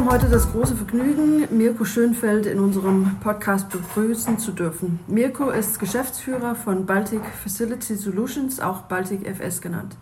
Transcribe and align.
haben 0.00 0.12
heute 0.12 0.30
das 0.30 0.50
große 0.50 0.76
Vergnügen, 0.76 1.46
Mirko 1.50 1.84
Schönfeld 1.84 2.46
in 2.46 2.58
unserem 2.58 3.16
Podcast 3.22 3.68
begrüßen 3.68 4.38
zu 4.38 4.52
dürfen. 4.52 4.98
Mirko 5.06 5.50
ist 5.50 5.78
Geschäftsführer 5.78 6.54
von 6.54 6.86
Baltic 6.86 7.20
Facility 7.42 7.96
Solutions, 7.96 8.60
auch 8.60 8.80
Baltic 8.84 9.26
FS 9.26 9.60
genannt. 9.60 9.98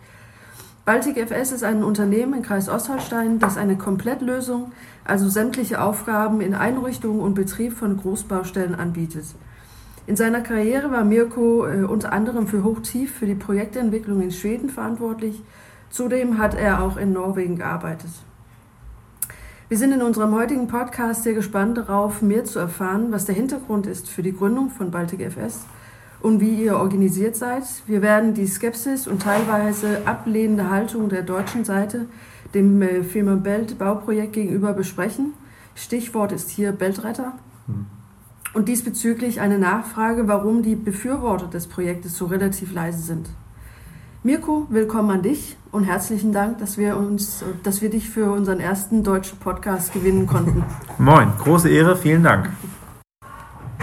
Baltic 0.84 1.16
FS 1.16 1.50
ist 1.50 1.64
ein 1.64 1.82
Unternehmen 1.82 2.34
im 2.34 2.42
Kreis 2.44 2.68
Ostholstein, 2.68 3.40
das 3.40 3.56
eine 3.56 3.76
Komplettlösung, 3.76 4.70
also 5.04 5.28
sämtliche 5.28 5.82
Aufgaben 5.82 6.42
in 6.42 6.54
Einrichtung 6.54 7.18
und 7.18 7.34
Betrieb 7.34 7.72
von 7.72 7.96
Großbaustellen 7.96 8.76
anbietet. 8.76 9.24
In 10.06 10.14
seiner 10.14 10.42
Karriere 10.42 10.92
war 10.92 11.02
Mirko 11.02 11.66
äh, 11.66 11.82
unter 11.82 12.12
anderem 12.12 12.46
für 12.46 12.62
Hochtief 12.62 13.16
für 13.16 13.26
die 13.26 13.34
Projektentwicklung 13.34 14.22
in 14.22 14.30
Schweden 14.30 14.70
verantwortlich. 14.70 15.42
Zudem 15.90 16.38
hat 16.38 16.54
er 16.54 16.84
auch 16.84 16.98
in 16.98 17.12
Norwegen 17.12 17.56
gearbeitet. 17.56 18.10
Wir 19.68 19.76
sind 19.76 19.92
in 19.92 20.00
unserem 20.00 20.34
heutigen 20.34 20.66
Podcast 20.66 21.24
sehr 21.24 21.34
gespannt 21.34 21.76
darauf, 21.76 22.22
mehr 22.22 22.46
zu 22.46 22.58
erfahren, 22.58 23.12
was 23.12 23.26
der 23.26 23.34
Hintergrund 23.34 23.86
ist 23.86 24.08
für 24.08 24.22
die 24.22 24.34
Gründung 24.34 24.70
von 24.70 24.90
Baltic 24.90 25.20
FS 25.20 25.66
und 26.22 26.40
wie 26.40 26.54
ihr 26.54 26.78
organisiert 26.78 27.36
seid. 27.36 27.64
Wir 27.86 28.00
werden 28.00 28.32
die 28.32 28.46
Skepsis 28.46 29.06
und 29.06 29.20
teilweise 29.20 30.06
ablehnende 30.06 30.70
Haltung 30.70 31.10
der 31.10 31.20
deutschen 31.20 31.66
Seite 31.66 32.06
dem 32.54 32.80
äh, 32.80 33.02
Firma 33.02 33.34
Belt 33.34 33.78
Bauprojekt 33.78 34.32
gegenüber 34.32 34.72
besprechen. 34.72 35.34
Stichwort 35.74 36.32
ist 36.32 36.48
hier 36.48 36.72
Beltretter. 36.72 37.34
Hm. 37.66 37.84
Und 38.54 38.68
diesbezüglich 38.68 39.42
eine 39.42 39.58
Nachfrage, 39.58 40.28
warum 40.28 40.62
die 40.62 40.76
Befürworter 40.76 41.46
des 41.46 41.66
Projektes 41.66 42.16
so 42.16 42.24
relativ 42.24 42.72
leise 42.72 43.02
sind. 43.02 43.28
Mirko, 44.28 44.66
willkommen 44.68 45.10
an 45.10 45.22
dich 45.22 45.56
und 45.72 45.84
herzlichen 45.84 46.34
Dank, 46.34 46.58
dass 46.58 46.76
wir 46.76 46.98
uns, 46.98 47.42
dass 47.62 47.80
wir 47.80 47.88
dich 47.88 48.10
für 48.10 48.30
unseren 48.30 48.60
ersten 48.60 49.02
deutschen 49.02 49.38
Podcast 49.38 49.94
gewinnen 49.94 50.26
konnten. 50.26 50.66
Moin, 50.98 51.32
große 51.38 51.70
Ehre, 51.70 51.96
vielen 51.96 52.24
Dank. 52.24 52.50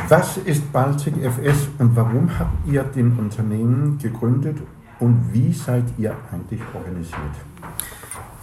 Was 0.07 0.38
ist 0.38 0.71
Baltic 0.71 1.16
FS 1.17 1.67
und 1.79 1.95
warum 1.95 2.29
habt 2.38 2.51
ihr 2.67 2.83
den 2.83 3.13
Unternehmen 3.17 3.97
gegründet 3.97 4.59
und 4.99 5.33
wie 5.33 5.51
seid 5.51 5.85
ihr 5.97 6.13
eigentlich 6.31 6.61
organisiert? 6.75 7.35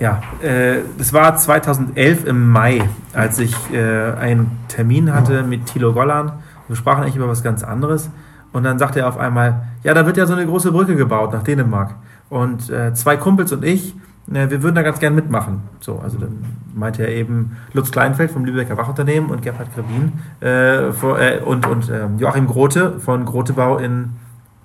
Ja, 0.01 0.21
äh, 0.43 0.81
das 0.99 1.13
war 1.13 1.37
2011 1.37 2.25
im 2.25 2.51
Mai, 2.51 2.83
als 3.13 3.39
ich 3.39 3.55
äh, 3.73 4.11
einen 4.15 4.51
Termin 4.67 5.15
hatte 5.15 5.45
mit 5.45 5.67
Thilo 5.67 5.93
Gollan. 5.93 6.33
Wir 6.67 6.75
sprachen 6.75 7.05
eigentlich 7.05 7.15
über 7.15 7.29
was 7.29 7.45
ganz 7.45 7.63
anderes. 7.63 8.11
Und 8.53 8.65
dann 8.65 8.79
sagte 8.79 9.01
er 9.01 9.09
auf 9.09 9.19
einmal, 9.19 9.63
ja, 9.83 9.95
da 9.95 10.07
wird 10.07 10.17
ja 10.17 10.27
so 10.27 10.35
eine 10.35 10.47
große 10.47 10.73
Brücke 10.73 10.97
gebaut 10.97 11.33
nach 11.33 11.43
Dänemark. 11.43 11.95
Und 12.29 12.71
äh, 12.71 12.95
zwei 12.95 13.17
Kumpels 13.17 13.53
und 13.53 13.65
ich, 13.65 13.95
äh, 14.33 14.51
wir 14.51 14.63
würden 14.63 14.75
da 14.75 14.83
ganz 14.83 14.99
gern 14.99 15.15
mitmachen. 15.15 15.63
So, 15.81 15.99
also 15.99 16.19
dann 16.19 16.45
meinte 16.75 17.03
er 17.03 17.11
eben 17.11 17.57
Lutz 17.73 17.91
Kleinfeld 17.91 18.31
vom 18.31 18.45
Lübecker 18.45 18.77
Wachunternehmen 18.77 19.31
und 19.31 19.43
Gerhard 19.43 19.69
Grebin 19.75 20.13
äh, 20.41 20.93
vor, 20.93 21.19
äh, 21.19 21.41
und, 21.41 21.67
und 21.67 21.91
ähm, 21.91 22.19
Joachim 22.19 22.47
Grote 22.47 23.01
von 23.01 23.25
Grotebau 23.25 23.79
in 23.79 24.11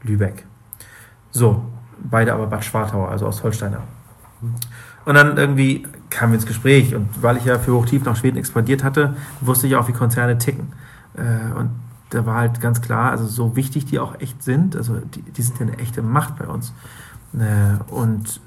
Lübeck. 0.04 0.46
So, 1.32 1.64
beide 2.00 2.34
aber 2.34 2.48
Bad 2.48 2.64
Schwartau, 2.64 3.06
also 3.06 3.26
aus 3.26 3.44
Holsteiner. 3.44 3.82
Und 5.06 5.16
dann 5.16 5.38
irgendwie 5.38 5.86
kamen 6.10 6.34
wir 6.34 6.36
ins 6.36 6.46
Gespräch 6.46 6.94
und 6.96 7.08
weil 7.22 7.38
ich 7.38 7.46
ja 7.46 7.60
für 7.60 7.74
Hochtief 7.74 8.04
nach 8.06 8.16
Schweden 8.16 8.38
expandiert 8.38 8.84
hatte, 8.84 9.16
wusste 9.42 9.68
ich 9.68 9.76
auch, 9.76 9.88
wie 9.88 9.94
Konzerne 9.94 10.38
ticken. 10.38 10.74
Äh, 11.16 11.58
und 11.58 11.70
da 12.10 12.26
war 12.26 12.36
halt 12.36 12.62
ganz 12.62 12.82
klar, 12.82 13.12
also 13.12 13.26
so 13.26 13.56
wichtig 13.56 13.86
die 13.86 14.00
auch 14.00 14.20
echt 14.20 14.44
sind, 14.44 14.76
also 14.76 14.98
die, 14.98 15.22
die 15.22 15.42
sind 15.42 15.60
ja 15.60 15.68
eine 15.68 15.78
echte 15.78 16.02
Macht 16.02 16.38
bei 16.38 16.48
uns. 16.48 16.74
Äh, 17.34 17.94
und 17.94 18.40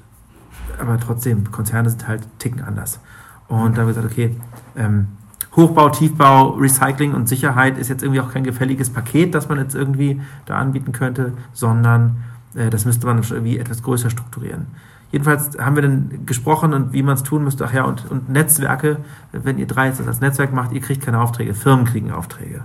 aber 0.79 0.99
trotzdem, 0.99 1.51
Konzerne 1.51 1.89
sind 1.89 2.07
halt 2.07 2.27
ticken 2.39 2.61
anders. 2.61 2.99
Und 3.47 3.77
da 3.77 3.81
haben 3.81 3.87
wir 3.87 3.93
gesagt, 3.93 4.11
okay, 4.11 4.35
ähm, 4.75 5.07
Hochbau, 5.55 5.89
Tiefbau, 5.89 6.51
Recycling 6.51 7.13
und 7.13 7.27
Sicherheit 7.27 7.77
ist 7.77 7.89
jetzt 7.89 8.03
irgendwie 8.03 8.21
auch 8.21 8.31
kein 8.31 8.43
gefälliges 8.43 8.89
Paket, 8.89 9.35
das 9.35 9.49
man 9.49 9.57
jetzt 9.57 9.75
irgendwie 9.75 10.21
da 10.45 10.57
anbieten 10.57 10.93
könnte, 10.93 11.33
sondern 11.51 12.23
äh, 12.55 12.69
das 12.69 12.85
müsste 12.85 13.05
man 13.05 13.21
irgendwie 13.21 13.57
etwas 13.57 13.83
größer 13.83 14.09
strukturieren. 14.09 14.67
Jedenfalls 15.11 15.57
haben 15.59 15.75
wir 15.75 15.81
dann 15.81 16.25
gesprochen 16.25 16.73
und 16.73 16.93
wie 16.93 17.03
man 17.03 17.15
es 17.15 17.23
tun 17.23 17.43
müsste. 17.43 17.65
Ach 17.65 17.73
ja, 17.73 17.83
und, 17.83 18.09
und 18.09 18.29
Netzwerke, 18.29 18.97
wenn 19.33 19.57
ihr 19.57 19.67
drei 19.67 19.87
jetzt 19.87 19.99
das 19.99 20.07
als 20.07 20.21
Netzwerk 20.21 20.53
macht, 20.53 20.71
ihr 20.71 20.79
kriegt 20.79 21.03
keine 21.03 21.19
Aufträge, 21.19 21.53
Firmen 21.53 21.85
kriegen 21.85 22.11
Aufträge. 22.11 22.63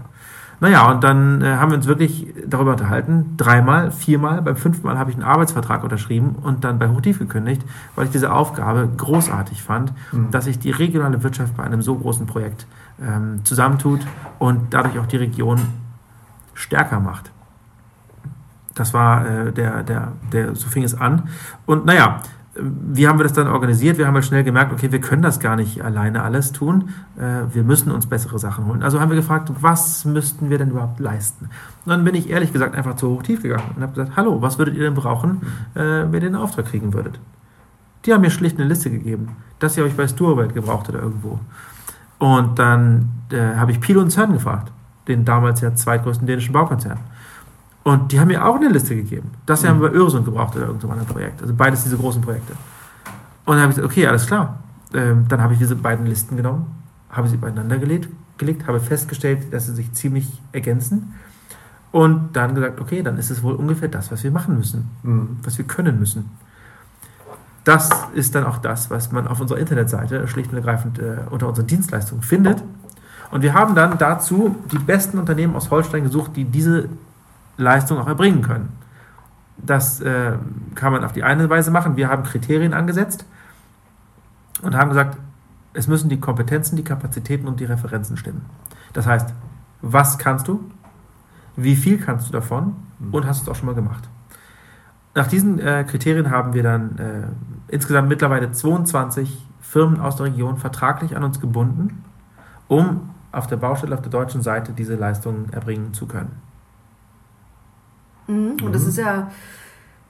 Naja, 0.61 0.91
und 0.91 1.05
dann 1.05 1.43
äh, 1.43 1.57
haben 1.57 1.71
wir 1.71 1.77
uns 1.77 1.87
wirklich 1.87 2.33
darüber 2.47 2.73
unterhalten. 2.73 3.35
Dreimal, 3.37 3.91
viermal, 3.91 4.41
beim 4.41 4.57
fünften 4.57 4.87
Mal 4.87 4.99
habe 4.99 5.11
ich 5.11 5.17
einen 5.17 5.25
Arbeitsvertrag 5.25 5.85
unterschrieben 5.85 6.37
und 6.43 6.65
dann 6.65 6.79
bei 6.79 6.89
Hochtief 6.89 7.19
gekündigt, 7.19 7.63
weil 7.95 8.07
ich 8.07 8.11
diese 8.11 8.33
Aufgabe 8.33 8.89
großartig 8.97 9.63
fand, 9.63 9.93
mhm. 10.13 10.31
dass 10.31 10.45
sich 10.45 10.59
die 10.59 10.71
regionale 10.71 11.23
Wirtschaft 11.23 11.57
bei 11.57 11.65
einem 11.65 11.83
so 11.83 11.95
großen 11.95 12.27
Projekt 12.27 12.67
ähm, 13.03 13.45
zusammentut 13.45 14.01
und 14.39 14.73
dadurch 14.73 14.99
auch 14.99 15.07
die 15.07 15.19
Region 15.19 15.61
stärker 16.55 17.01
macht. 17.01 17.31
Das 18.75 18.93
war 18.95 19.27
äh, 19.27 19.53
der, 19.53 19.83
der, 19.83 20.13
der, 20.33 20.55
so 20.55 20.69
fing 20.69 20.85
es 20.85 20.95
an. 20.95 21.29
Und 21.65 21.87
naja, 21.87 22.21
wie 22.61 23.07
haben 23.07 23.19
wir 23.19 23.25
das 23.25 23.33
dann 23.33 23.49
organisiert? 23.49 23.99
Wir 23.99 24.07
haben 24.07 24.15
halt 24.15 24.25
schnell 24.25 24.45
gemerkt, 24.45 24.73
okay, 24.73 24.91
wir 24.91 25.01
können 25.01 25.23
das 25.23 25.41
gar 25.41 25.57
nicht 25.57 25.83
alleine 25.83 26.23
alles 26.23 26.53
tun. 26.53 26.91
Äh, 27.19 27.55
wir 27.55 27.65
müssen 27.65 27.91
uns 27.91 28.07
bessere 28.07 28.39
Sachen 28.39 28.67
holen. 28.67 28.83
Also 28.83 29.01
haben 29.01 29.11
wir 29.11 29.17
gefragt, 29.17 29.51
was 29.61 30.05
müssten 30.05 30.51
wir 30.51 30.59
denn 30.59 30.71
überhaupt 30.71 31.01
leisten? 31.01 31.47
Und 31.85 31.91
dann 31.91 32.05
bin 32.05 32.15
ich 32.15 32.31
ehrlich 32.31 32.53
gesagt 32.53 32.75
einfach 32.75 32.97
zu 32.97 33.11
hoch 33.11 33.23
tief 33.23 33.43
gegangen 33.43 33.71
und 33.77 33.83
habe 33.83 33.93
gesagt, 33.93 34.17
hallo, 34.17 34.41
was 34.43 34.59
würdet 34.59 34.75
ihr 34.75 34.85
denn 34.85 34.95
brauchen, 34.95 35.43
äh, 35.75 35.81
wenn 35.81 36.15
ihr 36.15 36.21
den 36.21 36.37
Auftrag 36.37 36.67
kriegen 36.67 36.93
würdet? 36.95 37.19
Die 38.05 38.13
haben 38.13 38.21
mir 38.21 38.31
schlicht 38.31 38.59
eine 38.59 38.69
Liste 38.69 38.91
gegeben. 38.91 39.37
Das 39.59 39.77
ihr 39.77 39.85
euch 39.85 39.97
bei 39.97 40.07
Sturwelt 40.07 40.55
gebraucht 40.55 40.89
oder 40.89 41.01
irgendwo. 41.01 41.41
Und 42.19 42.59
dann 42.59 43.11
äh, 43.31 43.57
habe 43.57 43.73
ich 43.73 43.81
Pilo 43.81 44.01
und 44.01 44.11
CERN 44.11 44.33
gefragt, 44.33 44.73
den 45.09 45.25
damals 45.25 45.61
ja 45.61 45.75
zweitgrößten 45.75 46.27
dänischen 46.27 46.53
Baukonzern. 46.53 46.99
Und 47.87 48.11
die 48.11 48.19
haben 48.19 48.27
mir 48.27 48.45
auch 48.45 48.57
eine 48.57 48.69
Liste 48.69 48.97
gegeben. 48.97 49.31
Das 49.47 49.63
mhm. 49.63 49.69
haben 49.69 49.81
wir 49.81 49.91
bei 49.91 49.95
Öresund 49.95 50.25
gebraucht 50.25 50.57
oder 50.57 50.67
irgendeinem 50.67 50.91
anderen 50.91 51.09
Projekt. 51.09 51.41
Also 51.41 51.55
beides 51.55 51.85
diese 51.85 51.97
großen 51.97 52.21
Projekte. 52.21 52.55
Und 53.45 53.55
dann 53.55 53.61
habe 53.61 53.71
ich 53.71 53.77
gesagt, 53.77 53.93
okay, 53.93 54.09
alles 54.09 54.27
klar. 54.27 54.59
Ähm, 54.93 55.27
dann 55.29 55.41
habe 55.41 55.53
ich 55.53 55.61
diese 55.61 55.77
beiden 55.77 56.05
Listen 56.05 56.37
genommen, 56.37 56.67
habe 57.11 57.29
sie 57.29 57.37
beieinander 57.37 57.79
gelegt, 57.79 58.09
gelegt, 58.39 58.67
habe 58.67 58.81
festgestellt, 58.81 59.53
dass 59.53 59.67
sie 59.67 59.75
sich 59.75 59.93
ziemlich 59.93 60.43
ergänzen. 60.51 61.15
Und 61.93 62.35
dann 62.35 62.57
gesagt, 62.57 62.81
okay, 62.81 63.05
dann 63.05 63.19
ist 63.19 63.31
es 63.31 63.45
wohl 63.45 63.55
ungefähr 63.55 63.89
das, 63.89 64.11
was 64.11 64.25
wir 64.25 64.33
machen 64.33 64.57
müssen, 64.57 64.91
mhm. 65.05 65.37
was 65.45 65.57
wir 65.57 65.65
können 65.65 66.01
müssen. 66.01 66.29
Das 67.63 67.89
ist 68.15 68.35
dann 68.35 68.47
auch 68.47 68.59
das, 68.59 68.91
was 68.91 69.13
man 69.13 69.29
auf 69.29 69.41
unserer 69.41 69.61
Internetseite 69.61 70.27
schlicht 70.27 70.51
und 70.51 70.57
ergreifend 70.57 70.99
äh, 70.99 71.19
unter 71.31 71.47
unseren 71.47 71.69
Dienstleistungen 71.69 72.25
findet. 72.25 72.65
Und 73.31 73.43
wir 73.43 73.55
haben 73.55 73.77
dann 73.77 73.97
dazu 73.97 74.57
die 74.73 74.79
besten 74.79 75.19
Unternehmen 75.21 75.55
aus 75.55 75.71
Holstein 75.71 76.03
gesucht, 76.03 76.33
die 76.35 76.47
diese 76.47 76.89
Leistung 77.57 77.99
auch 77.99 78.07
erbringen 78.07 78.43
können. 78.43 78.71
Das 79.59 80.01
äh, 80.01 80.33
kann 80.75 80.93
man 80.93 81.05
auf 81.05 81.13
die 81.13 81.23
eine 81.23 81.49
Weise 81.49 81.71
machen. 81.71 81.97
Wir 81.97 82.09
haben 82.09 82.23
Kriterien 82.23 82.75
angesetzt 82.75 83.25
und 84.63 84.75
haben 84.75 84.91
gesagt, 84.91 85.19
es 85.73 85.89
müssen 85.89 86.09
die 86.09 86.21
Kompetenzen, 86.21 86.77
die 86.77 86.85
Kapazitäten 86.85 87.47
und 87.47 87.61
die 87.61 87.65
Referenzen 87.65 88.17
stimmen. 88.17 88.45
Das 88.93 89.07
heißt, 89.07 89.35
was 89.83 90.19
kannst 90.19 90.49
du? 90.49 90.71
Wie 91.57 91.77
viel 91.77 91.99
kannst 91.99 92.29
du 92.29 92.33
davon? 92.33 92.77
Und 93.13 93.27
hast 93.27 93.41
du 93.41 93.43
es 93.45 93.49
auch 93.49 93.59
schon 93.59 93.67
mal 93.67 93.75
gemacht? 93.75 94.09
Nach 95.15 95.27
diesen 95.27 95.59
äh, 95.59 95.85
Kriterien 95.89 96.31
haben 96.31 96.53
wir 96.53 96.63
dann 96.63 96.99
äh, 96.99 97.73
insgesamt 97.73 98.09
mittlerweile 98.09 98.53
22 98.53 99.47
Firmen 99.61 100.01
aus 100.01 100.17
der 100.17 100.27
Region 100.27 100.59
vertraglich 100.59 101.17
an 101.17 101.25
uns 101.25 101.41
gebunden, 101.41 102.05
um 102.69 103.11
auf 103.33 103.47
der 103.47 103.57
Baustelle 103.57 103.95
auf 103.95 104.03
der 104.03 104.11
deutschen 104.11 104.43
Seite 104.43 104.73
diese 104.73 104.95
Leistungen 104.95 105.53
erbringen 105.53 105.93
zu 105.93 106.07
können. 106.07 106.31
Mhm. 108.27 108.51
Und 108.51 108.65
mhm. 108.65 108.73
das 108.73 108.87
ist 108.87 108.99
ja, 108.99 109.31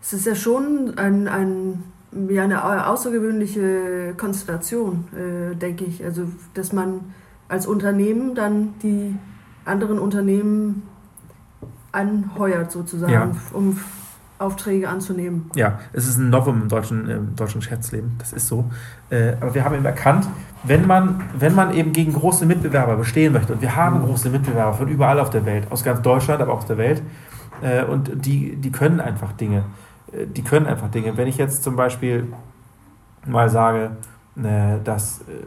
das 0.01 0.13
ist 0.13 0.27
ja 0.27 0.35
schon 0.35 0.95
ein, 0.97 1.29
ein, 1.29 1.85
ja, 2.29 2.45
eine 2.45 2.87
außergewöhnliche 2.87 4.15
Konstellation, 4.17 5.05
äh, 5.15 5.55
denke 5.55 5.85
ich. 5.85 6.05
Also, 6.05 6.29
dass 6.55 6.73
man 6.73 7.01
als 7.49 7.67
Unternehmen 7.67 8.35
dann 8.35 8.75
die 8.83 9.17
anderen 9.65 9.99
Unternehmen 9.99 10.83
anheuert, 11.93 12.71
sozusagen, 12.71 13.13
ja. 13.13 13.31
um 13.53 13.79
Aufträge 14.39 14.89
anzunehmen. 14.89 15.51
Ja, 15.55 15.81
es 15.93 16.07
ist 16.07 16.19
ein 16.19 16.29
Novum 16.29 16.63
im 16.63 16.69
deutschen, 16.69 17.09
im 17.09 17.37
deutschen 17.37 17.61
Geschäftsleben, 17.61 18.17
das 18.19 18.33
ist 18.33 18.49
so. 18.49 18.71
Äh, 19.09 19.33
aber 19.41 19.55
wir 19.55 19.65
haben 19.65 19.75
eben 19.75 19.85
erkannt, 19.85 20.29
wenn 20.63 20.87
man, 20.87 21.23
wenn 21.39 21.55
man 21.55 21.73
eben 21.73 21.93
gegen 21.93 22.13
große 22.13 22.45
Mitbewerber 22.45 22.97
bestehen 22.97 23.33
möchte, 23.33 23.55
und 23.55 23.63
wir 23.63 23.75
haben 23.75 24.01
mhm. 24.01 24.07
große 24.07 24.29
Mitbewerber 24.29 24.75
von 24.75 24.89
überall 24.89 25.21
auf 25.21 25.31
der 25.31 25.47
Welt, 25.47 25.67
aus 25.71 25.83
ganz 25.83 26.03
Deutschland, 26.03 26.43
aber 26.43 26.53
auch 26.53 26.59
aus 26.59 26.67
der 26.67 26.77
Welt, 26.77 27.03
äh, 27.62 27.85
und 27.85 28.25
die, 28.26 28.56
die 28.56 28.70
können 28.70 29.00
einfach 29.00 29.32
Dinge. 29.32 29.64
Äh, 30.12 30.26
die 30.26 30.43
können 30.43 30.67
einfach 30.67 30.91
Dinge. 30.91 31.17
Wenn 31.17 31.29
ich 31.29 31.37
jetzt 31.37 31.62
zum 31.62 31.76
Beispiel 31.76 32.32
mal 33.26 33.49
sage, 33.49 33.93
äh, 34.37 34.79
dass, 34.85 35.20
äh, 35.20 35.47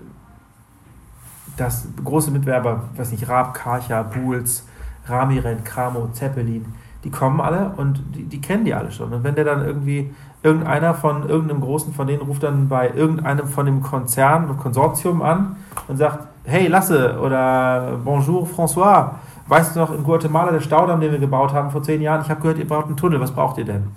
dass 1.57 1.87
große 2.03 2.31
Mitwerber, 2.31 2.83
weiß 2.95 3.11
nicht, 3.11 3.27
Raab, 3.27 3.53
Karcher, 3.53 4.03
Buhls, 4.03 4.67
Ramiren, 5.07 5.63
Kramo, 5.63 6.09
Zeppelin, 6.13 6.65
die 7.03 7.09
kommen 7.09 7.39
alle 7.39 7.71
und 7.77 8.03
die, 8.13 8.23
die 8.23 8.41
kennen 8.41 8.65
die 8.65 8.73
alle 8.73 8.91
schon. 8.91 9.13
Und 9.13 9.23
wenn 9.23 9.35
der 9.35 9.45
dann 9.45 9.65
irgendwie, 9.65 10.13
irgendeiner 10.43 10.93
von 10.93 11.27
irgendeinem 11.27 11.61
großen 11.61 11.93
von 11.93 12.07
denen 12.07 12.21
ruft 12.21 12.43
dann 12.43 12.69
bei 12.69 12.89
irgendeinem 12.89 13.47
von 13.47 13.65
dem 13.65 13.81
Konzern 13.81 14.49
und 14.49 14.57
Konsortium 14.57 15.21
an 15.21 15.57
und 15.87 15.97
sagt, 15.97 16.27
hey 16.45 16.67
Lasse 16.67 17.19
oder 17.19 17.97
Bonjour 18.03 18.47
François, 18.47 19.11
weißt 19.49 19.75
du 19.75 19.79
noch 19.79 19.93
in 19.93 20.03
Guatemala 20.03 20.51
der 20.51 20.61
Staudamm, 20.61 21.01
den 21.01 21.11
wir 21.11 21.19
gebaut 21.19 21.53
haben 21.53 21.71
vor 21.71 21.83
zehn 21.83 22.01
Jahren, 22.01 22.21
ich 22.21 22.29
habe 22.29 22.41
gehört, 22.41 22.59
ihr 22.59 22.67
braucht 22.67 22.85
einen 22.85 22.97
Tunnel, 22.97 23.19
was 23.19 23.31
braucht 23.31 23.57
ihr 23.57 23.65
denn? 23.65 23.87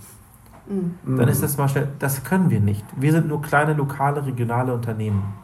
Mhm. 0.67 1.19
Dann 1.19 1.29
ist 1.29 1.43
das 1.43 1.59
mal 1.59 1.69
schnell, 1.69 1.89
das 1.99 2.25
können 2.25 2.51
wir 2.51 2.61
nicht. 2.61 2.85
Wir 2.97 3.13
sind 3.13 3.29
nur 3.29 3.43
kleine, 3.43 3.75
lokale, 3.75 4.25
regionale 4.25 4.73
Unternehmen. 4.73 5.35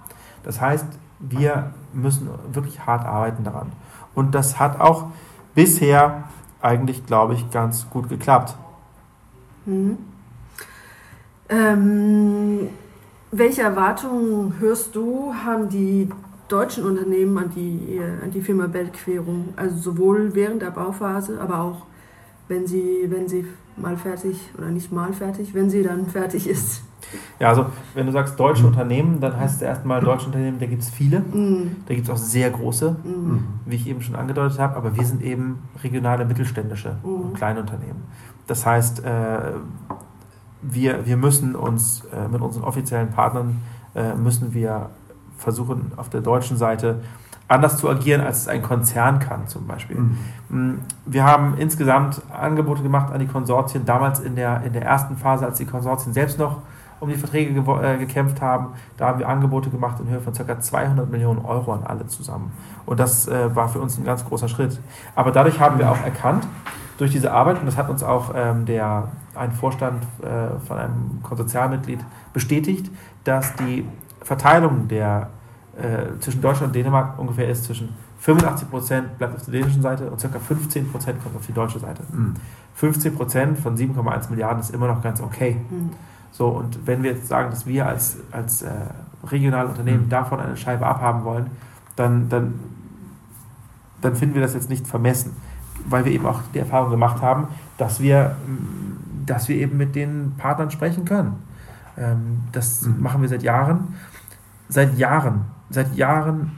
Das 0.42 0.60
heißt, 0.60 0.86
wir 1.20 1.72
müssen 1.92 2.28
wirklich 2.52 2.86
hart 2.86 3.04
arbeiten 3.04 3.44
daran. 3.44 3.72
Und 4.14 4.34
das 4.34 4.58
hat 4.58 4.80
auch 4.80 5.06
bisher 5.54 6.24
eigentlich, 6.62 7.04
glaube 7.06 7.34
ich, 7.34 7.50
ganz 7.50 7.88
gut 7.90 8.08
geklappt. 8.08 8.56
Mhm. 9.66 9.98
Ähm, 11.50 12.68
welche 13.30 13.62
Erwartungen 13.62 14.54
hörst 14.58 14.94
du, 14.94 15.34
haben 15.34 15.68
die 15.68 16.08
deutschen 16.48 16.84
Unternehmen 16.84 17.36
an 17.38 17.50
die, 17.54 18.00
an 18.22 18.30
die 18.30 18.40
Firma 18.40 18.66
Beltquerung? 18.66 19.54
Also 19.56 19.76
sowohl 19.76 20.34
während 20.34 20.62
der 20.62 20.70
Bauphase, 20.70 21.40
aber 21.40 21.60
auch 21.60 21.86
wenn 22.48 22.66
sie, 22.66 23.06
wenn 23.08 23.28
sie 23.28 23.46
mal 23.76 23.96
fertig 23.96 24.50
oder 24.56 24.68
nicht 24.68 24.90
mal 24.90 25.12
fertig, 25.12 25.54
wenn 25.54 25.70
sie 25.70 25.82
dann 25.82 26.06
fertig 26.06 26.48
ist. 26.48 26.82
Ja, 27.38 27.48
also 27.48 27.66
wenn 27.94 28.06
du 28.06 28.12
sagst 28.12 28.38
deutsche 28.38 28.66
Unternehmen, 28.66 29.20
dann 29.20 29.36
heißt 29.38 29.56
es 29.56 29.62
erstmal 29.62 30.00
deutsche 30.00 30.26
Unternehmen, 30.26 30.58
da 30.58 30.66
gibt 30.66 30.82
es 30.82 30.90
viele. 30.90 31.20
Mm. 31.20 31.76
Da 31.86 31.94
gibt 31.94 32.08
es 32.08 32.12
auch 32.12 32.18
sehr 32.18 32.50
große, 32.50 32.90
mm. 32.90 33.38
wie 33.66 33.76
ich 33.76 33.86
eben 33.86 34.02
schon 34.02 34.16
angedeutet 34.16 34.58
habe, 34.58 34.76
aber 34.76 34.96
wir 34.96 35.04
sind 35.04 35.22
eben 35.22 35.60
regionale 35.82 36.24
mittelständische 36.24 36.96
mm. 37.02 37.34
kleine 37.34 37.60
Unternehmen. 37.60 38.02
Das 38.46 38.66
heißt, 38.66 39.04
äh, 39.04 39.38
wir, 40.60 41.06
wir 41.06 41.16
müssen 41.16 41.54
uns 41.54 42.02
äh, 42.12 42.28
mit 42.28 42.40
unseren 42.40 42.64
offiziellen 42.64 43.10
Partnern 43.10 43.62
äh, 43.94 44.14
müssen 44.14 44.52
wir 44.52 44.90
versuchen 45.38 45.92
auf 45.96 46.10
der 46.10 46.20
deutschen 46.20 46.56
Seite 46.56 47.00
anders 47.48 47.78
zu 47.78 47.88
agieren, 47.88 48.20
als 48.20 48.42
es 48.42 48.48
ein 48.48 48.62
Konzern 48.62 49.18
kann 49.20 49.48
zum 49.48 49.66
Beispiel. 49.66 49.96
Mhm. 49.96 50.18
Mm, 50.50 50.78
wir 51.06 51.24
haben 51.24 51.56
insgesamt 51.56 52.20
Angebote 52.30 52.82
gemacht 52.82 53.12
an 53.12 53.20
die 53.20 53.26
Konsortien, 53.26 53.86
damals 53.86 54.20
in 54.20 54.36
der, 54.36 54.62
in 54.64 54.74
der 54.74 54.82
ersten 54.82 55.16
Phase, 55.16 55.46
als 55.46 55.56
die 55.56 55.64
Konsortien 55.64 56.12
selbst 56.12 56.38
noch 56.38 56.58
um 57.00 57.08
die 57.08 57.14
Verträge 57.14 57.54
ge 57.54 57.62
äh, 57.82 57.96
gekämpft 57.98 58.42
haben. 58.42 58.68
Da 58.96 59.06
haben 59.06 59.18
wir 59.18 59.28
Angebote 59.28 59.70
gemacht 59.70 59.98
in 60.00 60.10
Höhe 60.10 60.20
von 60.20 60.34
ca. 60.34 60.60
200 60.60 61.10
Millionen 61.10 61.44
Euro 61.44 61.72
an 61.72 61.84
alle 61.84 62.06
zusammen. 62.06 62.52
Und 62.86 63.00
das 63.00 63.28
äh, 63.28 63.54
war 63.54 63.68
für 63.68 63.80
uns 63.80 63.96
ein 63.98 64.04
ganz 64.04 64.24
großer 64.24 64.48
Schritt. 64.48 64.80
Aber 65.14 65.30
dadurch 65.30 65.60
haben 65.60 65.78
wir 65.78 65.90
auch 65.90 66.02
erkannt, 66.04 66.46
durch 66.98 67.12
diese 67.12 67.32
Arbeit, 67.32 67.60
und 67.60 67.66
das 67.66 67.76
hat 67.76 67.88
uns 67.88 68.02
auch 68.02 68.32
ähm, 68.34 68.66
der, 68.66 69.08
ein 69.36 69.52
Vorstand 69.52 70.02
äh, 70.20 70.58
von 70.66 70.78
einem 70.78 71.20
Konsortialmitglied 71.22 72.00
bestätigt, 72.32 72.90
dass 73.22 73.54
die 73.54 73.86
Verteilung 74.28 74.88
der 74.88 75.30
äh, 75.74 76.20
zwischen 76.20 76.42
Deutschland 76.42 76.68
und 76.68 76.76
Dänemark 76.76 77.18
ungefähr 77.18 77.48
ist 77.48 77.64
zwischen 77.64 77.94
85 78.20 78.70
Prozent 78.70 79.16
bleibt 79.16 79.36
auf 79.36 79.44
der 79.46 79.52
dänischen 79.52 79.80
Seite 79.80 80.10
und 80.10 80.20
ca. 80.20 80.38
15 80.38 80.92
Prozent 80.92 81.22
kommt 81.22 81.34
auf 81.34 81.46
die 81.46 81.52
deutsche 81.52 81.78
Seite. 81.78 82.02
Mhm. 82.12 82.34
15 82.74 83.14
Prozent 83.14 83.58
von 83.58 83.74
7,1 83.74 84.28
Milliarden 84.28 84.60
ist 84.60 84.74
immer 84.74 84.86
noch 84.86 85.02
ganz 85.02 85.22
okay. 85.22 85.56
Mhm. 85.70 85.90
So, 86.30 86.48
und 86.48 86.86
wenn 86.86 87.02
wir 87.02 87.12
jetzt 87.12 87.26
sagen, 87.26 87.48
dass 87.50 87.66
wir 87.66 87.86
als, 87.86 88.18
als 88.30 88.60
äh, 88.60 88.70
regionale 89.30 89.70
Unternehmen 89.70 90.04
mhm. 90.04 90.10
davon 90.10 90.40
eine 90.40 90.58
Scheibe 90.58 90.86
abhaben 90.86 91.24
wollen, 91.24 91.46
dann, 91.96 92.28
dann, 92.28 92.54
dann 94.02 94.14
finden 94.14 94.34
wir 94.34 94.42
das 94.42 94.52
jetzt 94.52 94.68
nicht 94.68 94.86
vermessen, 94.86 95.36
weil 95.88 96.04
wir 96.04 96.12
eben 96.12 96.26
auch 96.26 96.40
die 96.52 96.58
Erfahrung 96.58 96.90
gemacht 96.90 97.22
haben, 97.22 97.48
dass 97.78 98.00
wir, 98.00 98.36
dass 99.24 99.48
wir 99.48 99.56
eben 99.56 99.78
mit 99.78 99.94
den 99.94 100.34
Partnern 100.36 100.70
sprechen 100.70 101.06
können. 101.06 101.36
Ähm, 101.96 102.40
das 102.52 102.82
mhm. 102.82 103.02
machen 103.02 103.22
wir 103.22 103.28
seit 103.28 103.42
Jahren. 103.42 103.94
Seit 104.68 104.96
Jahren 104.98 105.46
Seit 105.70 105.94
Jahren 105.96 106.52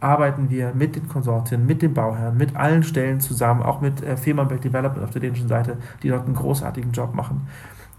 arbeiten 0.00 0.50
wir 0.50 0.72
mit 0.74 0.96
den 0.96 1.08
Konsortien, 1.08 1.66
mit 1.66 1.82
den 1.82 1.94
Bauherren, 1.94 2.36
mit 2.36 2.56
allen 2.56 2.82
Stellen 2.82 3.20
zusammen, 3.20 3.62
auch 3.62 3.80
mit 3.80 4.02
äh, 4.02 4.16
Fehmarnbelt 4.16 4.64
Development 4.64 5.04
auf 5.04 5.10
der 5.10 5.20
dänischen 5.20 5.48
Seite, 5.48 5.78
die 6.02 6.08
dort 6.08 6.26
einen 6.26 6.34
großartigen 6.34 6.92
Job 6.92 7.14
machen. 7.14 7.48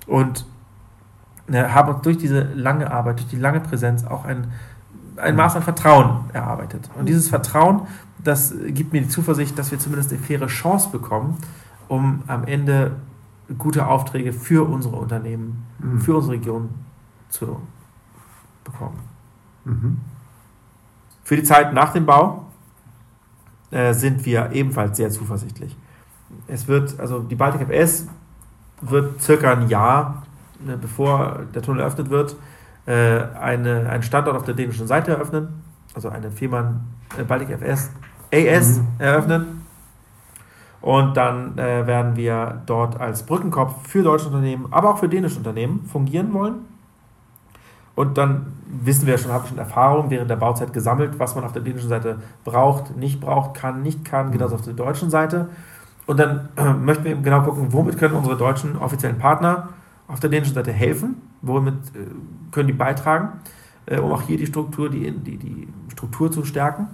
Und 0.07 0.45
äh, 1.47 1.63
haben 1.63 1.93
uns 1.93 2.01
durch 2.01 2.17
diese 2.17 2.43
lange 2.53 2.91
Arbeit, 2.91 3.19
durch 3.19 3.29
die 3.29 3.37
lange 3.37 3.59
Präsenz 3.61 4.05
auch 4.05 4.25
ein, 4.25 4.47
ein 5.17 5.35
Maß 5.35 5.57
an 5.57 5.63
Vertrauen 5.63 6.29
erarbeitet. 6.33 6.89
Und 6.97 7.07
dieses 7.07 7.29
Vertrauen, 7.29 7.83
das 8.21 8.53
gibt 8.67 8.93
mir 8.93 9.01
die 9.01 9.09
Zuversicht, 9.09 9.57
dass 9.57 9.71
wir 9.71 9.79
zumindest 9.79 10.11
eine 10.11 10.21
faire 10.21 10.47
Chance 10.47 10.89
bekommen, 10.91 11.37
um 11.87 12.23
am 12.27 12.45
Ende 12.45 12.95
gute 13.57 13.87
Aufträge 13.87 14.31
für 14.31 14.67
unsere 14.67 14.95
Unternehmen, 14.95 15.65
mhm. 15.79 15.99
für 15.99 16.15
unsere 16.15 16.33
Region 16.33 16.69
zu 17.29 17.59
bekommen. 18.63 19.12
Mhm. 19.65 19.99
Für 21.23 21.35
die 21.35 21.43
Zeit 21.43 21.73
nach 21.73 21.93
dem 21.93 22.05
Bau 22.05 22.45
äh, 23.71 23.93
sind 23.93 24.25
wir 24.25 24.51
ebenfalls 24.51 24.97
sehr 24.97 25.09
zuversichtlich. 25.09 25.75
Es 26.47 26.67
wird, 26.67 26.99
also 26.99 27.19
die 27.19 27.35
Baltic 27.35 27.61
FS 27.69 28.07
wird 28.81 29.21
circa 29.21 29.53
ein 29.53 29.69
Jahr, 29.69 30.23
ne, 30.59 30.77
bevor 30.77 31.39
der 31.53 31.61
Tunnel 31.61 31.81
eröffnet 31.81 32.09
wird, 32.09 32.35
äh, 32.85 33.21
eine, 33.39 33.89
einen 33.89 34.03
Standort 34.03 34.35
auf 34.35 34.43
der 34.43 34.53
dänischen 34.53 34.87
Seite 34.87 35.11
eröffnen, 35.11 35.63
also 35.95 36.09
eine 36.09 36.31
Firma 36.31 36.81
äh, 37.17 37.23
Baltic 37.23 37.49
FS 37.49 37.89
AS 38.33 38.79
mhm. 38.79 38.87
eröffnen. 38.99 39.63
Und 40.81 41.15
dann 41.15 41.57
äh, 41.57 41.87
werden 41.87 42.17
wir 42.17 42.61
dort 42.65 42.99
als 42.99 43.23
Brückenkopf 43.23 43.87
für 43.87 44.03
deutsche 44.03 44.27
Unternehmen, 44.27 44.67
aber 44.71 44.89
auch 44.89 44.97
für 44.97 45.07
dänische 45.07 45.37
Unternehmen 45.37 45.85
fungieren 45.85 46.33
wollen. 46.33 46.55
Und 47.95 48.17
dann 48.17 48.53
wissen 48.67 49.05
wir 49.05 49.17
schon, 49.17 49.31
habe 49.31 49.43
ich 49.43 49.49
schon 49.49 49.59
Erfahrung 49.59 50.09
während 50.09 50.29
der 50.29 50.35
Bauzeit 50.35 50.73
gesammelt, 50.73 51.19
was 51.19 51.35
man 51.35 51.43
auf 51.43 51.53
der 51.53 51.61
dänischen 51.61 51.89
Seite 51.89 52.17
braucht, 52.43 52.97
nicht 52.97 53.19
braucht, 53.19 53.53
kann, 53.53 53.83
nicht 53.83 54.03
kann, 54.03 54.31
genauso 54.31 54.55
auf 54.55 54.63
der 54.63 54.73
deutschen 54.73 55.09
Seite. 55.09 55.49
Und 56.05 56.19
dann 56.19 56.49
äh, 56.57 56.73
möchten 56.73 57.03
wir 57.03 57.11
eben 57.11 57.23
genau 57.23 57.41
gucken, 57.43 57.67
womit 57.71 57.97
können 57.97 58.15
unsere 58.15 58.35
deutschen 58.35 58.77
offiziellen 58.77 59.19
Partner 59.19 59.69
auf 60.07 60.19
der 60.19 60.29
dänischen 60.29 60.55
Seite 60.55 60.71
helfen, 60.71 61.21
womit 61.41 61.75
äh, 61.95 62.07
können 62.51 62.67
die 62.67 62.73
beitragen, 62.73 63.39
äh, 63.85 63.99
um 63.99 64.11
auch 64.11 64.23
hier 64.23 64.37
die 64.37 64.47
Struktur, 64.47 64.89
die, 64.89 65.11
die, 65.11 65.37
die 65.37 65.67
Struktur 65.91 66.31
zu 66.31 66.43
stärken. 66.43 66.87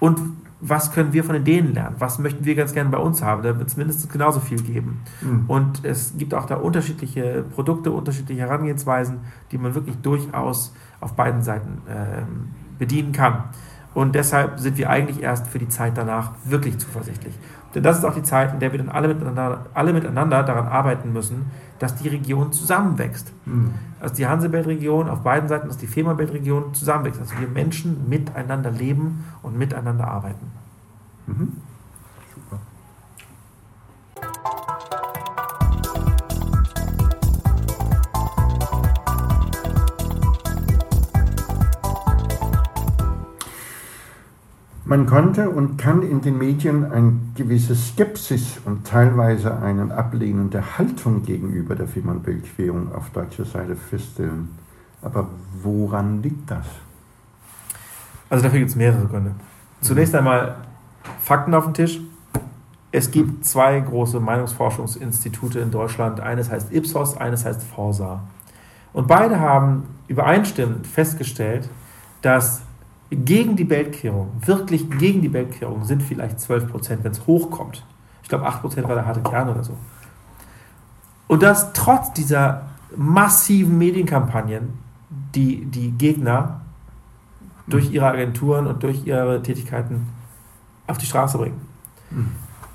Und 0.00 0.18
was 0.60 0.92
können 0.92 1.12
wir 1.12 1.22
von 1.22 1.34
den 1.34 1.44
Dänen 1.44 1.74
lernen? 1.74 1.96
Was 1.98 2.18
möchten 2.18 2.44
wir 2.44 2.54
ganz 2.54 2.72
gerne 2.72 2.90
bei 2.90 2.98
uns 2.98 3.22
haben? 3.22 3.42
Da 3.42 3.56
wird 3.58 3.68
es 3.68 3.76
mindestens 3.76 4.10
genauso 4.10 4.40
viel 4.40 4.60
geben. 4.60 5.02
Mhm. 5.20 5.44
Und 5.46 5.84
es 5.84 6.14
gibt 6.18 6.34
auch 6.34 6.46
da 6.46 6.56
unterschiedliche 6.56 7.44
Produkte, 7.54 7.92
unterschiedliche 7.92 8.40
Herangehensweisen, 8.40 9.20
die 9.52 9.58
man 9.58 9.74
wirklich 9.74 9.96
durchaus 9.98 10.74
auf 11.00 11.14
beiden 11.14 11.42
Seiten 11.42 11.82
äh, 11.88 12.22
bedienen 12.78 13.12
kann. 13.12 13.44
Und 13.94 14.14
deshalb 14.14 14.58
sind 14.58 14.78
wir 14.78 14.90
eigentlich 14.90 15.22
erst 15.22 15.46
für 15.46 15.58
die 15.58 15.68
Zeit 15.68 15.96
danach 15.96 16.32
wirklich 16.44 16.78
zuversichtlich. 16.78 17.34
Denn 17.74 17.82
das 17.82 17.98
ist 17.98 18.04
auch 18.04 18.14
die 18.14 18.22
Zeit, 18.22 18.54
in 18.54 18.60
der 18.60 18.72
wir 18.72 18.78
dann 18.78 18.88
alle 18.88 19.08
miteinander, 19.08 19.66
alle 19.74 19.92
miteinander 19.92 20.42
daran 20.42 20.66
arbeiten 20.66 21.12
müssen, 21.12 21.46
dass 21.78 21.94
die 21.96 22.08
Region 22.08 22.52
zusammenwächst. 22.52 23.32
Mhm. 23.44 23.74
Also 24.00 24.14
die 24.14 24.26
Hansebelt-Region 24.26 25.08
auf 25.08 25.20
beiden 25.20 25.48
Seiten, 25.48 25.68
dass 25.68 25.76
die 25.76 25.86
Fehmarnbelt-Region 25.86 26.74
zusammenwächst. 26.74 27.20
Dass 27.20 27.38
wir 27.38 27.46
Menschen 27.46 28.08
miteinander 28.08 28.70
leben 28.70 29.24
und 29.42 29.58
miteinander 29.58 30.08
arbeiten. 30.08 30.46
Mhm. 31.26 31.52
Man 44.88 45.04
konnte 45.04 45.50
und 45.50 45.76
kann 45.76 46.00
in 46.00 46.22
den 46.22 46.38
Medien 46.38 46.90
eine 46.90 47.12
gewisse 47.34 47.76
Skepsis 47.76 48.58
und 48.64 48.86
teilweise 48.86 49.54
eine 49.58 49.94
ablehnende 49.94 50.78
Haltung 50.78 51.24
gegenüber 51.26 51.74
der 51.74 51.86
Fehmarnbelt-Querung 51.86 52.94
auf 52.94 53.10
deutscher 53.10 53.44
Seite 53.44 53.76
feststellen. 53.76 54.48
Aber 55.02 55.28
woran 55.62 56.22
liegt 56.22 56.50
das? 56.50 56.64
Also 58.30 58.44
dafür 58.44 58.60
gibt 58.60 58.70
es 58.70 58.76
mehrere 58.76 59.04
Gründe. 59.04 59.32
Zunächst 59.82 60.14
einmal 60.14 60.56
Fakten 61.20 61.52
auf 61.52 61.64
dem 61.64 61.74
Tisch. 61.74 62.00
Es 62.90 63.10
gibt 63.10 63.44
zwei 63.44 63.80
große 63.80 64.20
Meinungsforschungsinstitute 64.20 65.60
in 65.60 65.70
Deutschland. 65.70 66.20
Eines 66.20 66.50
heißt 66.50 66.72
Ipsos, 66.72 67.14
eines 67.18 67.44
heißt 67.44 67.62
Forsa. 67.62 68.20
Und 68.94 69.06
beide 69.06 69.38
haben 69.38 69.82
übereinstimmend 70.06 70.86
festgestellt, 70.86 71.68
dass 72.22 72.62
gegen 73.10 73.56
die 73.56 73.68
Weltkehrung, 73.70 74.32
wirklich 74.44 74.90
gegen 74.90 75.22
die 75.22 75.32
Weltkehrung 75.32 75.84
sind 75.84 76.02
vielleicht 76.02 76.40
12 76.40 76.70
Prozent, 76.70 77.04
wenn 77.04 77.12
es 77.12 77.26
hochkommt. 77.26 77.84
Ich 78.22 78.28
glaube, 78.28 78.46
8 78.46 78.60
Prozent 78.60 78.88
war 78.88 78.94
der 78.94 79.06
harte 79.06 79.20
Kern 79.20 79.48
oder 79.48 79.64
so. 79.64 79.74
Und 81.26 81.42
dass 81.42 81.72
trotz 81.72 82.12
dieser 82.12 82.68
massiven 82.96 83.78
Medienkampagnen 83.78 84.78
die, 85.34 85.64
die 85.66 85.92
Gegner 85.92 86.62
durch 87.66 87.90
ihre 87.90 88.06
Agenturen 88.06 88.66
und 88.66 88.82
durch 88.82 89.06
ihre 89.06 89.42
Tätigkeiten 89.42 90.08
auf 90.86 90.98
die 90.98 91.06
Straße 91.06 91.38
bringen. 91.38 91.60
Mhm. 92.10 92.28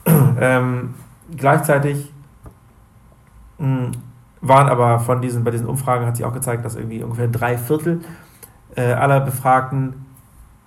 Ähm, 0.35 0.95
gleichzeitig 1.37 2.11
mh, 3.59 3.91
waren 4.41 4.67
aber 4.67 4.99
von 4.99 5.21
diesen, 5.21 5.43
bei 5.43 5.51
diesen 5.51 5.67
Umfragen 5.67 6.05
hat 6.05 6.17
sich 6.17 6.25
auch 6.25 6.33
gezeigt, 6.33 6.65
dass 6.65 6.75
irgendwie 6.75 7.01
ungefähr 7.03 7.27
drei 7.27 7.57
Viertel 7.57 8.01
äh, 8.75 8.93
aller 8.93 9.21
Befragten 9.21 10.02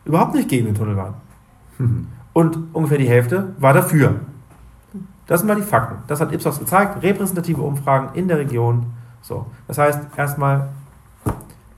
überhaupt 0.07 0.35
nicht 0.35 0.49
gegen 0.49 0.67
den 0.67 0.75
Tunnel 0.75 0.97
waren. 0.97 1.15
Mhm. 1.79 2.07
Und 2.33 2.59
ungefähr 2.75 2.99
die 2.99 3.09
Hälfte 3.09 3.55
war 3.59 3.73
dafür. 3.75 4.15
Das 5.27 5.41
sind 5.41 5.49
mal 5.49 5.57
die 5.57 5.63
Fakten. 5.63 5.97
Das 6.07 6.21
hat 6.21 6.33
Ipsos 6.33 6.59
gezeigt. 6.59 7.03
Repräsentative 7.03 7.61
Umfragen 7.61 8.15
in 8.15 8.29
der 8.29 8.39
Region. 8.39 8.87
So. 9.23 9.47
Das 9.67 9.79
heißt, 9.79 10.01
erstmal 10.17 10.69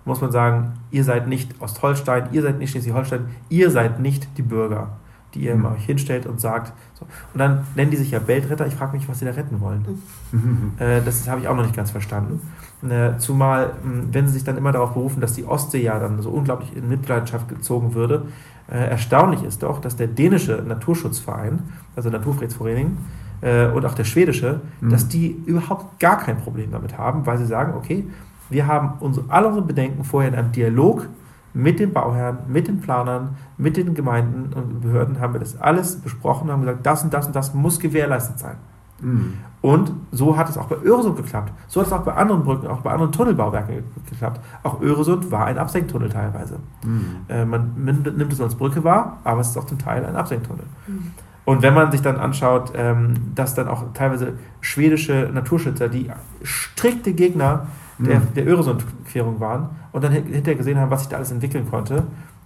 muss 0.04 0.20
man 0.20 0.32
sagen, 0.32 0.73
ihr 0.90 1.04
seid 1.04 1.28
nicht 1.28 1.61
Ostholstein, 1.61 2.28
ihr 2.32 2.42
seid 2.42 2.58
nicht 2.58 2.70
Schleswig-Holstein, 2.70 3.26
ihr 3.49 3.70
seid 3.70 4.00
nicht 4.00 4.28
die 4.38 4.42
Bürger, 4.42 4.88
die 5.35 5.40
ihr 5.40 5.54
Mhm. 5.56 5.66
euch 5.66 5.85
hinstellt 5.85 6.26
und 6.26 6.40
sagt. 6.40 6.73
So. 6.94 7.06
Und 7.32 7.38
dann 7.40 7.64
nennen 7.75 7.90
die 7.90 7.97
sich 7.97 8.11
ja 8.11 8.26
Weltretter. 8.26 8.66
Ich 8.66 8.75
frage 8.75 8.97
mich, 8.97 9.08
was 9.08 9.18
sie 9.18 9.25
da 9.25 9.30
retten 9.32 9.61
wollen. 9.61 9.85
Mhm. 10.32 10.73
Äh, 10.78 11.00
das 11.02 11.28
habe 11.28 11.40
ich 11.40 11.49
auch 11.49 11.56
noch 11.56 11.62
nicht 11.64 11.76
ganz 11.76 11.90
verstanden. 11.90 12.40
Äh, 12.82 13.18
zumal, 13.18 13.73
mh, 13.82 14.04
wenn 14.12 14.26
sie 14.28 14.35
sich 14.35 14.44
dann 14.44 14.56
immer 14.56 14.70
darauf 14.73 14.94
berufen, 14.94 15.20
dass 15.20 15.32
die 15.32 15.44
Ostsee 15.44 15.82
ja 15.82 15.99
dann 15.99 16.23
so 16.23 16.30
unglaublich 16.30 16.76
in 16.76 16.88
Mitleidenschaft 16.88 17.49
gezogen 17.49 17.94
würde, 17.94 18.26
äh, 18.70 18.90
erstaunlich 18.90 19.42
ist 19.42 19.62
doch, 19.62 19.80
dass 19.80 19.97
der 19.97 20.06
dänische 20.06 20.62
Naturschutzverein, 20.66 21.58
also 21.97 22.08
Naturfrechtsverening, 22.11 22.97
äh, 23.40 23.66
und 23.66 23.85
auch 23.85 23.94
der 23.94 24.04
schwedische, 24.04 24.61
Mhm. 24.80 24.90
dass 24.90 25.08
die 25.08 25.30
überhaupt 25.47 25.99
gar 25.99 26.18
kein 26.18 26.38
Problem 26.38 26.70
damit 26.70 26.97
haben, 26.97 27.26
weil 27.26 27.38
sie 27.38 27.47
sagen, 27.47 27.75
okay, 27.76 28.04
wir 28.50 28.66
haben 28.66 28.92
unsere, 29.00 29.26
alle 29.28 29.49
unsere 29.49 29.66
Bedenken 29.66 30.04
vorher 30.04 30.30
in 30.30 30.37
einem 30.37 30.52
Dialog 30.52 31.06
mit 31.54 31.80
den 31.80 31.92
Bauherren, 31.92 32.38
mit 32.47 32.68
den 32.68 32.80
Planern, 32.80 33.37
mit 33.56 33.76
den 33.76 33.94
Gemeinden 33.94 34.52
und 34.54 34.80
Behörden 34.82 35.18
haben 35.18 35.32
wir 35.32 35.40
das 35.40 35.61
alles 35.61 35.97
besprochen 35.97 36.49
und 36.49 36.52
haben 36.52 36.61
gesagt, 36.61 36.87
das 36.87 37.02
und 37.02 37.12
das 37.12 37.26
und 37.26 37.35
das 37.35 37.54
muss 37.54 37.80
gewährleistet 37.80 38.38
sein. 38.38 38.56
Mhm. 39.00 39.35
Und 39.61 39.90
so 40.12 40.37
hat 40.37 40.49
es 40.49 40.57
auch 40.57 40.67
bei 40.67 40.76
Öresund 40.85 41.17
geklappt. 41.17 41.52
So 41.67 41.81
hat 41.81 41.88
es 41.88 41.93
auch 41.93 42.02
bei 42.02 42.14
anderen 42.14 42.45
Brücken, 42.45 42.69
auch 42.69 42.81
bei 42.83 42.93
anderen 42.93 43.11
Tunnelbauwerken 43.11 43.75
ge- 43.75 43.83
geklappt. 44.09 44.40
Auch 44.62 44.81
Öresund 44.81 45.31
war 45.33 45.47
ein 45.47 45.59
Absenktunnel 45.59 46.09
teilweise. 46.11 46.59
Mhm. 46.85 47.05
Äh, 47.28 47.45
man 47.45 47.73
nimmt 47.76 48.33
es 48.33 48.40
als 48.40 48.55
Brücke 48.55 48.85
wahr, 48.85 49.19
aber 49.25 49.40
es 49.40 49.49
ist 49.49 49.57
auch 49.59 49.67
zum 49.67 49.78
Teil 49.78 50.05
ein 50.07 50.14
Absenktunnel. 50.14 50.64
Mhm. 50.87 51.11
Und 51.45 51.62
wenn 51.62 51.75
man 51.75 51.90
sich 51.90 52.02
dann 52.02 52.17
anschaut, 52.17 52.73
ähm, 52.76 53.14
dass 53.35 53.55
dann 53.55 53.69
auch 53.69 53.85
teilweise 53.95 54.35
schwedische 54.61 55.31
Naturschützer, 55.33 55.88
die 55.88 56.11
strikte 56.43 57.12
Gegner 57.14 57.67
der, 57.99 58.21
Mhm. 58.21 58.35
der 58.37 58.47
Öresund-Querung 58.47 59.40
waren 59.40 59.71
und 59.90 60.05
dann 60.05 60.12
hin- 60.12 60.26
hinterher 60.26 60.57
gesehen 60.57 60.78
haben, 60.78 60.90
was 60.90 61.00
sich 61.00 61.09
da 61.09 61.17
alles 61.17 61.33
entwickeln 61.33 61.69
konnte, 61.69 62.05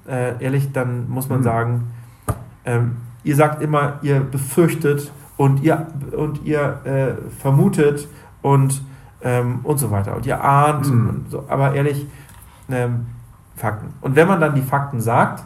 äh, 0.09 0.42
ehrlich, 0.42 0.73
dann 0.73 1.11
muss 1.11 1.28
man 1.28 1.40
Mhm. 1.40 1.44
sagen, 1.44 1.82
ähm, 2.64 2.97
ihr 3.23 3.37
sagt 3.37 3.61
immer, 3.61 3.94
ihr 4.02 4.21
befürchtet 4.21 5.12
und 5.36 5.62
ihr, 5.62 5.86
und 6.16 6.44
ihr 6.44 6.80
äh, 6.84 7.30
vermutet 7.40 8.06
und, 8.42 8.82
ähm, 9.22 9.60
und 9.62 9.78
so 9.78 9.90
weiter 9.90 10.16
und 10.16 10.26
ihr 10.26 10.42
ahnt, 10.42 10.86
Mhm. 10.90 11.08
und 11.08 11.30
so, 11.30 11.44
aber 11.48 11.74
ehrlich, 11.74 12.06
ähm, 12.70 13.06
Fakten. 13.56 13.88
Und 14.00 14.16
wenn 14.16 14.26
man 14.28 14.40
dann 14.40 14.54
die 14.54 14.62
Fakten 14.62 15.00
sagt, 15.00 15.44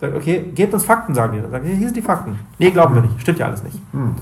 sagt, 0.00 0.14
okay, 0.16 0.50
gebt 0.54 0.72
uns 0.74 0.84
Fakten, 0.84 1.14
sagen 1.14 1.32
die. 1.34 1.40
Dann 1.42 1.50
sagen 1.50 1.66
hier 1.66 1.76
sind 1.86 1.96
die 1.96 2.02
Fakten. 2.02 2.38
Nee, 2.58 2.70
glauben 2.70 2.94
wir 2.94 3.02
nicht, 3.02 3.20
stimmt 3.20 3.38
ja 3.38 3.46
alles 3.46 3.62
nicht. 3.62 3.80
Mhm. 3.94 4.14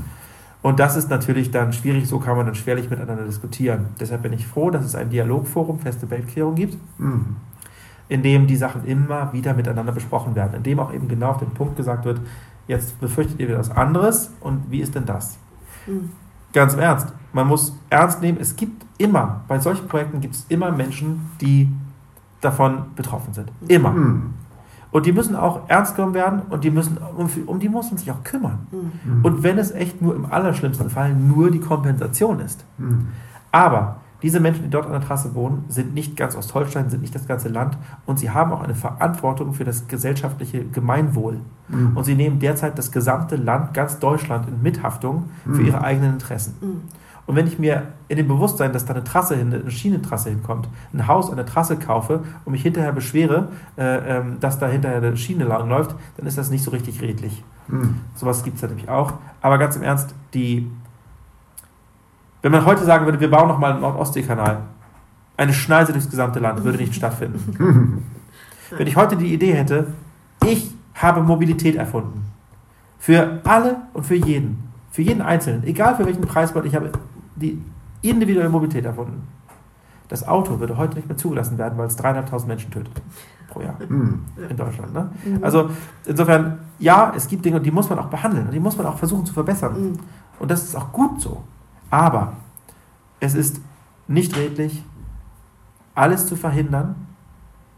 Und 0.62 0.78
das 0.78 0.96
ist 0.96 1.10
natürlich 1.10 1.50
dann 1.50 1.72
schwierig, 1.72 2.06
so 2.08 2.20
kann 2.20 2.36
man 2.36 2.46
dann 2.46 2.54
schwerlich 2.54 2.88
miteinander 2.88 3.24
diskutieren. 3.24 3.86
Deshalb 3.98 4.22
bin 4.22 4.32
ich 4.32 4.46
froh, 4.46 4.70
dass 4.70 4.84
es 4.84 4.94
ein 4.94 5.10
Dialogforum 5.10 5.80
Feste 5.80 6.08
Weltquerung 6.10 6.54
gibt, 6.54 6.76
Mhm. 6.98 7.36
in 8.08 8.22
dem 8.22 8.46
die 8.46 8.56
Sachen 8.56 8.84
immer 8.86 9.32
wieder 9.32 9.54
miteinander 9.54 9.92
besprochen 9.92 10.34
werden, 10.36 10.54
in 10.54 10.62
dem 10.62 10.78
auch 10.78 10.92
eben 10.92 11.08
genau 11.08 11.30
auf 11.30 11.38
den 11.38 11.50
Punkt 11.50 11.76
gesagt 11.76 12.04
wird, 12.04 12.20
jetzt 12.66 13.00
befürchtet 13.00 13.40
ihr 13.40 13.48
wieder 13.48 13.58
was 13.58 13.70
anderes 13.70 14.32
und 14.40 14.70
wie 14.70 14.80
ist 14.80 14.94
denn 14.94 15.06
das? 15.06 15.38
Mhm. 15.86 16.10
Ganz 16.52 16.74
im 16.74 16.80
Ernst, 16.80 17.12
man 17.32 17.46
muss 17.46 17.74
ernst 17.90 18.20
nehmen, 18.20 18.38
es 18.40 18.56
gibt 18.56 18.84
immer, 18.98 19.42
bei 19.48 19.58
solchen 19.58 19.88
Projekten 19.88 20.20
gibt 20.20 20.34
es 20.34 20.46
immer 20.48 20.70
Menschen, 20.70 21.30
die 21.40 21.68
davon 22.40 22.86
betroffen 22.94 23.32
sind. 23.32 23.50
Immer. 23.68 23.90
Mhm. 23.90 24.34
Und 24.90 25.06
die 25.06 25.12
müssen 25.12 25.34
auch 25.34 25.68
ernst 25.68 25.96
genommen 25.96 26.12
werden 26.12 26.42
und 26.50 26.64
die 26.64 26.70
müssen, 26.70 26.98
um, 26.98 27.30
um 27.46 27.58
die 27.58 27.70
muss 27.70 27.90
man 27.90 27.96
sich 27.96 28.10
auch 28.10 28.22
kümmern. 28.22 28.66
Mhm. 28.70 29.24
Und 29.24 29.42
wenn 29.42 29.56
es 29.56 29.70
echt 29.70 30.02
nur 30.02 30.14
im 30.14 30.26
allerschlimmsten 30.26 30.90
Fall 30.90 31.14
nur 31.14 31.50
die 31.50 31.60
Kompensation 31.60 32.40
ist. 32.40 32.64
Mhm. 32.76 33.08
Aber 33.50 33.96
diese 34.22 34.40
Menschen, 34.40 34.62
die 34.64 34.70
dort 34.70 34.86
an 34.86 34.92
der 34.92 35.00
Trasse 35.00 35.34
wohnen, 35.34 35.64
sind 35.68 35.94
nicht 35.94 36.16
ganz 36.16 36.36
Ostholstein, 36.36 36.90
sind 36.90 37.00
nicht 37.02 37.14
das 37.14 37.26
ganze 37.26 37.48
Land 37.48 37.76
und 38.06 38.18
sie 38.18 38.30
haben 38.30 38.52
auch 38.52 38.62
eine 38.62 38.74
Verantwortung 38.74 39.52
für 39.52 39.64
das 39.64 39.88
gesellschaftliche 39.88 40.64
Gemeinwohl. 40.64 41.40
Mhm. 41.68 41.96
Und 41.96 42.04
sie 42.04 42.14
nehmen 42.14 42.38
derzeit 42.38 42.78
das 42.78 42.92
gesamte 42.92 43.36
Land, 43.36 43.74
ganz 43.74 43.98
Deutschland 43.98 44.48
in 44.48 44.62
Mithaftung 44.62 45.24
für 45.44 45.50
Mhm. 45.60 45.66
ihre 45.66 45.82
eigenen 45.82 46.12
Interessen. 46.14 46.54
Mhm. 46.60 46.82
Und 47.24 47.36
wenn 47.36 47.46
ich 47.46 47.58
mir 47.58 47.84
in 48.08 48.16
dem 48.16 48.26
Bewusstsein, 48.26 48.72
dass 48.72 48.84
da 48.84 48.94
eine 48.94 49.04
Trasse 49.04 49.36
hin, 49.36 49.54
eine 49.54 49.70
Schienentrasse 49.70 50.30
hinkommt, 50.30 50.68
ein 50.92 51.06
Haus 51.06 51.30
an 51.30 51.36
der 51.36 51.46
Trasse 51.46 51.76
kaufe 51.76 52.20
und 52.44 52.52
mich 52.52 52.62
hinterher 52.62 52.92
beschwere, 52.92 53.48
äh, 53.78 54.18
ähm, 54.18 54.38
dass 54.40 54.58
da 54.58 54.66
hinterher 54.66 54.98
eine 54.98 55.16
Schiene 55.16 55.44
lang 55.44 55.68
läuft, 55.68 55.94
dann 56.16 56.26
ist 56.26 56.36
das 56.36 56.50
nicht 56.50 56.64
so 56.64 56.72
richtig 56.72 57.00
redlich. 57.00 57.44
Mhm. 57.68 57.96
Sowas 58.16 58.42
gibt 58.42 58.56
es 58.56 58.62
natürlich 58.62 58.88
auch. 58.88 59.12
Aber 59.40 59.58
ganz 59.58 59.76
im 59.76 59.82
Ernst, 59.82 60.14
die, 60.34 60.68
wenn 62.42 62.52
man 62.52 62.64
heute 62.66 62.84
sagen 62.84 63.04
würde, 63.04 63.20
wir 63.20 63.30
bauen 63.30 63.48
nochmal 63.48 63.72
einen 63.72 63.80
Nord-Ostsee-Kanal, 63.80 64.58
eine 65.36 65.52
Schneise 65.52 65.92
durchs 65.92 66.10
gesamte 66.10 66.38
Land, 66.40 66.62
würde 66.64 66.78
nicht 66.78 66.94
stattfinden. 66.94 68.04
Wenn 68.76 68.86
ich 68.86 68.96
heute 68.96 69.16
die 69.16 69.32
Idee 69.32 69.52
hätte, 69.54 69.88
ich 70.44 70.74
habe 70.94 71.22
Mobilität 71.22 71.76
erfunden. 71.76 72.24
Für 72.98 73.40
alle 73.44 73.76
und 73.92 74.04
für 74.04 74.14
jeden. 74.14 74.70
Für 74.90 75.02
jeden 75.02 75.22
Einzelnen. 75.22 75.64
Egal 75.64 75.96
für 75.96 76.04
welchen 76.06 76.22
Preisbord, 76.22 76.64
ich 76.66 76.74
habe 76.74 76.90
die 77.36 77.62
individuelle 78.02 78.48
Mobilität 78.48 78.84
erfunden. 78.84 79.26
Das 80.08 80.26
Auto 80.26 80.58
würde 80.60 80.76
heute 80.76 80.96
nicht 80.96 81.08
mehr 81.08 81.16
zugelassen 81.16 81.56
werden, 81.58 81.78
weil 81.78 81.86
es 81.86 81.98
300.000 81.98 82.46
Menschen 82.46 82.70
tötet 82.70 82.92
pro 83.48 83.60
Jahr 83.62 83.76
Mhm. 83.88 84.20
in 84.48 84.56
Deutschland. 84.56 84.92
Ne? 84.92 85.10
Mhm. 85.24 85.38
Also 85.44 85.70
insofern, 86.06 86.58
ja, 86.78 87.12
es 87.16 87.28
gibt 87.28 87.44
Dinge, 87.44 87.60
die 87.60 87.70
muss 87.70 87.88
man 87.88 87.98
auch 87.98 88.06
behandeln 88.06 88.46
und 88.46 88.52
die 88.52 88.60
muss 88.60 88.76
man 88.76 88.86
auch 88.86 88.98
versuchen 88.98 89.24
zu 89.26 89.32
verbessern. 89.34 89.74
Mhm. 89.92 89.92
Und 90.38 90.50
das 90.50 90.64
ist 90.64 90.74
auch 90.76 90.92
gut 90.92 91.20
so. 91.20 91.42
Aber 91.92 92.32
es 93.20 93.34
ist 93.34 93.60
nicht 94.08 94.34
redlich, 94.36 94.82
alles 95.94 96.26
zu 96.26 96.36
verhindern, 96.36 96.94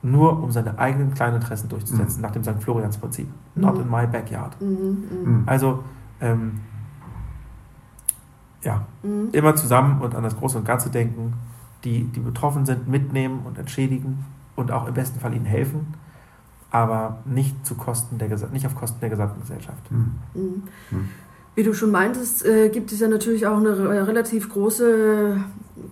nur 0.02 0.40
um 0.40 0.52
seine 0.52 0.78
eigenen 0.78 1.12
kleinen 1.14 1.36
Interessen 1.36 1.68
durchzusetzen, 1.68 2.22
nach 2.22 2.30
dem 2.30 2.44
St. 2.44 2.62
Florians-Prinzip. 2.62 3.26
Not 3.56 3.74
Mhm. 3.74 3.80
in 3.82 3.90
my 3.90 4.06
backyard. 4.06 4.60
Mhm. 4.60 4.68
Mhm. 4.68 5.30
Mhm. 5.38 5.42
Also, 5.46 5.82
ähm, 6.20 6.60
ja, 8.62 8.86
Mhm. 9.02 9.30
immer 9.32 9.56
zusammen 9.56 10.00
und 10.00 10.14
an 10.14 10.22
das 10.22 10.36
Große 10.36 10.58
und 10.58 10.64
Ganze 10.64 10.90
denken, 10.90 11.32
die, 11.82 12.04
die 12.04 12.20
betroffen 12.20 12.64
sind, 12.66 12.86
mitnehmen 12.86 13.40
und 13.44 13.58
entschädigen 13.58 14.24
und 14.54 14.70
auch 14.70 14.86
im 14.86 14.94
besten 14.94 15.18
Fall 15.18 15.34
ihnen 15.34 15.44
helfen, 15.44 15.94
aber 16.70 17.18
nicht, 17.24 17.66
zu 17.66 17.74
Kosten 17.74 18.18
der, 18.18 18.28
nicht 18.52 18.64
auf 18.66 18.76
Kosten 18.76 19.00
der 19.00 19.10
gesamten 19.10 19.40
Gesellschaft. 19.40 19.90
Wie 21.54 21.62
du 21.62 21.72
schon 21.72 21.90
meintest, 21.92 22.44
äh, 22.44 22.68
gibt 22.68 22.90
es 22.90 23.00
ja 23.00 23.08
natürlich 23.08 23.46
auch 23.46 23.58
eine 23.58 23.78
re- 23.78 24.06
relativ 24.08 24.48
große, 24.48 25.36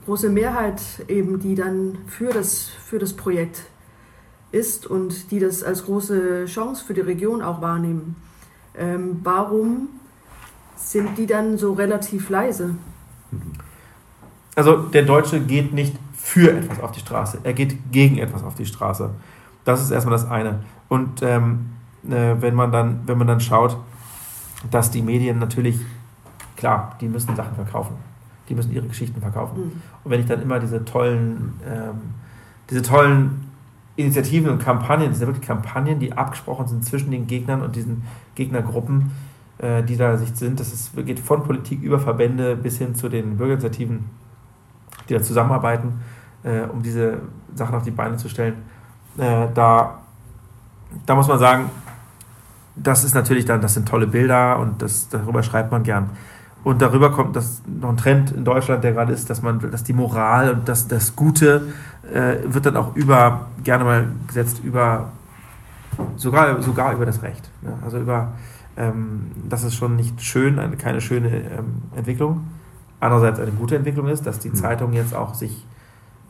große 0.07 0.28
Mehrheit 0.28 0.81
eben, 1.07 1.38
die 1.38 1.54
dann 1.54 1.99
für 2.07 2.33
das, 2.33 2.69
für 2.85 2.99
das 2.99 3.12
Projekt 3.12 3.62
ist 4.50 4.87
und 4.87 5.31
die 5.31 5.38
das 5.38 5.62
als 5.62 5.85
große 5.85 6.47
Chance 6.47 6.85
für 6.85 6.95
die 6.95 7.00
Region 7.00 7.42
auch 7.42 7.61
wahrnehmen. 7.62 8.16
Ähm, 8.76 9.21
warum 9.23 9.88
sind 10.76 11.16
die 11.16 11.26
dann 11.26 11.59
so 11.59 11.75
relativ 11.75 12.28
leise? 12.28 12.75
Also 14.57 14.78
der 14.78 15.04
Deutsche 15.04 15.40
geht 15.40 15.73
nicht 15.73 15.97
für 16.16 16.52
etwas 16.52 16.81
auf 16.81 16.92
die 16.92 17.00
Straße, 17.00 17.38
er 17.45 17.52
geht 17.52 17.92
gegen 17.92 18.19
etwas 18.19 18.42
auf 18.42 18.54
die 18.57 18.66
Straße. 18.66 19.11
Das 19.64 19.81
ist 19.81 19.90
erstmal 19.90 20.12
das 20.12 20.28
eine. 20.28 20.61
Und 20.88 21.23
ähm, 21.23 21.71
äh, 22.09 22.35
wenn, 22.40 22.54
man 22.54 22.73
dann, 22.73 23.00
wenn 23.07 23.16
man 23.16 23.28
dann 23.28 23.40
schaut, 23.40 23.76
dass 24.71 24.90
die 24.90 25.02
Medien 25.02 25.38
natürlich, 25.38 25.78
klar, 26.57 26.97
die 27.00 27.09
müssen 27.09 27.35
Sachen 27.37 27.54
verkaufen. 27.54 27.97
Die 28.49 28.54
müssen 28.54 28.73
ihre 28.73 28.87
Geschichten 28.87 29.21
verkaufen. 29.21 29.59
Mhm. 29.59 29.73
Und 30.04 30.11
wenn 30.11 30.21
ich 30.21 30.26
dann 30.26 30.42
immer 30.42 30.59
diese 30.59 30.85
tollen, 30.85 31.54
ähm, 31.66 32.14
diese 32.71 32.83
tollen 32.83 33.50
Initiativen 33.97 34.50
und 34.50 34.59
Kampagnen, 34.59 35.09
das 35.09 35.19
sind 35.19 35.28
wirklich 35.28 35.47
Kampagnen, 35.47 35.99
die 35.99 36.12
abgesprochen 36.12 36.66
sind 36.66 36.85
zwischen 36.85 37.11
den 37.11 37.26
Gegnern 37.26 37.62
und 37.62 37.76
diesen 37.76 38.02
Gegnergruppen, 38.35 39.11
äh, 39.59 39.83
die 39.83 39.97
da 39.97 40.16
sich 40.16 40.35
sind, 40.35 40.59
das 40.61 40.73
ist, 40.73 40.97
geht 40.97 41.21
von 41.21 41.45
Politik 41.45 41.83
über 41.83 41.99
Verbände 41.99 42.57
bis 42.57 42.78
hin 42.78 42.95
zu 42.95 43.09
den 43.09 43.37
Bürgerinitiativen, 43.37 44.04
die 45.09 45.14
da 45.14 45.23
zusammenarbeiten, 45.23 46.00
äh, 46.42 46.62
um 46.62 46.83
diese 46.83 47.19
Sachen 47.54 47.75
auf 47.75 47.83
die 47.83 47.90
Beine 47.90 48.16
zu 48.16 48.28
stellen. 48.28 48.54
Äh, 49.19 49.49
da, 49.54 49.99
da 51.04 51.14
muss 51.14 51.28
man 51.28 51.38
sagen, 51.38 51.71
das 52.76 53.04
ist 53.04 53.14
natürlich 53.14 53.44
dann, 53.44 53.60
das 53.60 53.74
sind 53.74 53.88
tolle 53.88 54.06
Bilder 54.06 54.58
und 54.58 54.82
das, 54.82 55.08
darüber 55.08 55.42
schreibt 55.42 55.70
man 55.72 55.82
gern. 55.82 56.10
Und 56.64 56.80
darüber 56.80 57.10
kommt 57.10 57.34
das 57.34 57.60
noch 57.66 57.88
ein 57.88 57.96
Trend 57.96 58.30
in 58.30 58.44
Deutschland, 58.44 58.84
der 58.84 58.92
gerade 58.92 59.12
ist, 59.12 59.28
dass 59.30 59.42
man, 59.42 59.58
dass 59.70 59.82
die 59.82 59.92
Moral 59.92 60.50
und 60.52 60.68
das, 60.68 60.86
das 60.86 61.16
Gute 61.16 61.68
äh, 62.12 62.36
wird 62.44 62.66
dann 62.66 62.76
auch 62.76 62.94
über, 62.94 63.46
gerne 63.64 63.84
mal 63.84 64.06
gesetzt, 64.28 64.60
über 64.62 65.08
sogar, 66.16 66.62
sogar 66.62 66.92
über 66.94 67.04
das 67.04 67.22
Recht. 67.22 67.50
Ne? 67.62 67.72
Also 67.84 67.98
über, 67.98 68.32
ähm, 68.76 69.32
das 69.48 69.64
ist 69.64 69.74
schon 69.74 69.96
nicht 69.96 70.22
schön, 70.22 70.58
eine, 70.58 70.76
keine 70.76 71.00
schöne 71.00 71.28
ähm, 71.28 71.82
Entwicklung. 71.96 72.46
andererseits 73.00 73.40
eine 73.40 73.50
gute 73.50 73.74
Entwicklung 73.74 74.06
ist, 74.06 74.24
dass 74.26 74.38
die 74.38 74.50
Mhm. 74.50 74.54
Zeitungen 74.54 74.94
jetzt 74.94 75.14
auch 75.14 75.34
sich 75.34 75.66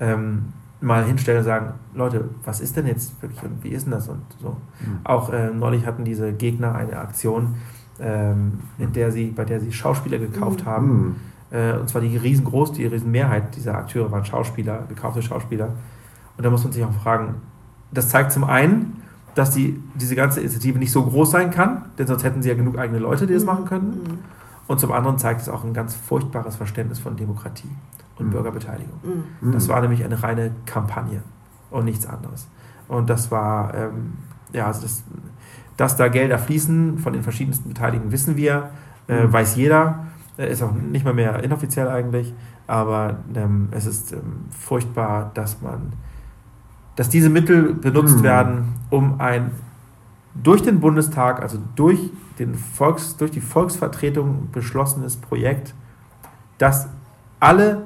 ähm, 0.00 0.54
mal 0.82 1.04
hinstellen 1.04 1.38
und 1.38 1.44
sagen, 1.44 1.74
Leute, 1.94 2.28
was 2.44 2.60
ist 2.60 2.76
denn 2.76 2.86
jetzt 2.86 3.20
wirklich 3.22 3.42
und 3.42 3.62
wie 3.62 3.70
ist 3.70 3.84
denn 3.84 3.92
das 3.92 4.08
und 4.08 4.22
so. 4.40 4.48
Mhm. 4.48 4.98
Auch 5.04 5.32
äh, 5.32 5.50
neulich 5.50 5.86
hatten 5.86 6.04
diese 6.04 6.32
Gegner 6.32 6.74
eine 6.74 6.98
Aktion, 6.98 7.54
ähm, 8.00 8.58
in 8.78 8.92
der 8.92 9.12
sie, 9.12 9.26
bei 9.26 9.44
der 9.44 9.60
sie 9.60 9.72
Schauspieler 9.72 10.18
gekauft 10.18 10.62
Mhm. 10.62 10.66
haben. 10.66 11.16
Äh, 11.50 11.74
und 11.74 11.88
zwar 11.88 12.02
die 12.02 12.16
riesengroß, 12.16 12.72
die 12.72 12.86
Riesenmehrheit 12.86 13.54
dieser 13.54 13.76
Akteure 13.76 14.10
waren 14.10 14.24
Schauspieler, 14.24 14.84
gekaufte 14.88 15.22
Schauspieler. 15.22 15.68
Und 16.36 16.44
da 16.44 16.50
muss 16.50 16.64
man 16.64 16.72
sich 16.72 16.82
auch 16.84 16.92
fragen, 16.92 17.36
das 17.92 18.08
zeigt 18.08 18.32
zum 18.32 18.44
einen, 18.44 19.02
dass 19.34 19.50
die, 19.52 19.80
diese 19.94 20.16
ganze 20.16 20.40
Initiative 20.40 20.78
nicht 20.78 20.92
so 20.92 21.04
groß 21.04 21.30
sein 21.30 21.50
kann, 21.50 21.86
denn 21.98 22.06
sonst 22.06 22.24
hätten 22.24 22.42
sie 22.42 22.48
ja 22.48 22.54
genug 22.54 22.78
eigene 22.78 22.98
Leute, 22.98 23.26
die 23.26 23.34
das 23.34 23.44
machen 23.44 23.64
könnten. 23.66 23.98
Mhm. 23.98 24.18
Und 24.66 24.80
zum 24.80 24.92
anderen 24.92 25.18
zeigt 25.18 25.42
es 25.42 25.48
auch 25.48 25.64
ein 25.64 25.74
ganz 25.74 25.94
furchtbares 25.94 26.56
Verständnis 26.56 26.98
von 26.98 27.16
Demokratie 27.16 27.70
und 28.18 28.26
Mhm. 28.26 28.30
Bürgerbeteiligung. 28.30 28.98
Mhm. 29.40 29.52
Das 29.52 29.68
war 29.68 29.80
nämlich 29.80 30.04
eine 30.04 30.22
reine 30.22 30.52
Kampagne 30.66 31.22
und 31.70 31.84
nichts 31.84 32.06
anderes. 32.06 32.48
Und 32.88 33.08
das 33.10 33.30
war, 33.30 33.74
ähm, 33.74 34.14
ja, 34.52 34.66
also 34.66 34.82
das, 34.82 35.02
dass 35.76 35.96
da 35.96 36.08
Gelder 36.08 36.38
fließen 36.38 36.98
von 36.98 37.12
den 37.12 37.22
verschiedensten 37.22 37.68
Beteiligten, 37.68 38.12
wissen 38.12 38.36
wir, 38.36 38.70
äh, 39.08 39.24
Mhm. 39.26 39.32
weiß 39.32 39.56
jeder, 39.56 40.06
äh, 40.38 40.50
ist 40.50 40.62
auch 40.62 40.72
nicht 40.72 41.04
mal 41.04 41.14
mehr 41.14 41.42
inoffiziell 41.42 41.88
eigentlich, 41.88 42.34
aber 42.66 43.16
ähm, 43.34 43.68
es 43.70 43.86
ist 43.86 44.12
ähm, 44.12 44.46
furchtbar, 44.50 45.30
dass 45.34 45.60
man, 45.62 45.92
dass 46.96 47.08
diese 47.08 47.30
Mittel 47.30 47.74
benutzt 47.74 48.18
Mhm. 48.18 48.22
werden, 48.22 48.64
um 48.90 49.20
ein 49.20 49.50
durch 50.34 50.62
den 50.62 50.80
Bundestag, 50.80 51.42
also 51.42 51.58
durch, 51.76 52.10
den 52.38 52.54
Volks, 52.54 53.16
durch 53.18 53.30
die 53.30 53.42
Volksvertretung 53.42 54.48
beschlossenes 54.50 55.16
Projekt, 55.16 55.74
das 56.56 56.88
alle, 57.38 57.82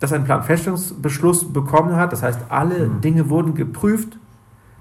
das 0.00 0.12
einen 0.12 0.24
Planfeststellungsbeschluss 0.24 1.52
bekommen 1.52 1.96
hat, 1.96 2.12
das 2.12 2.22
heißt, 2.22 2.40
alle 2.48 2.86
Mhm. 2.86 3.00
Dinge 3.00 3.30
wurden 3.30 3.54
geprüft, 3.54 4.18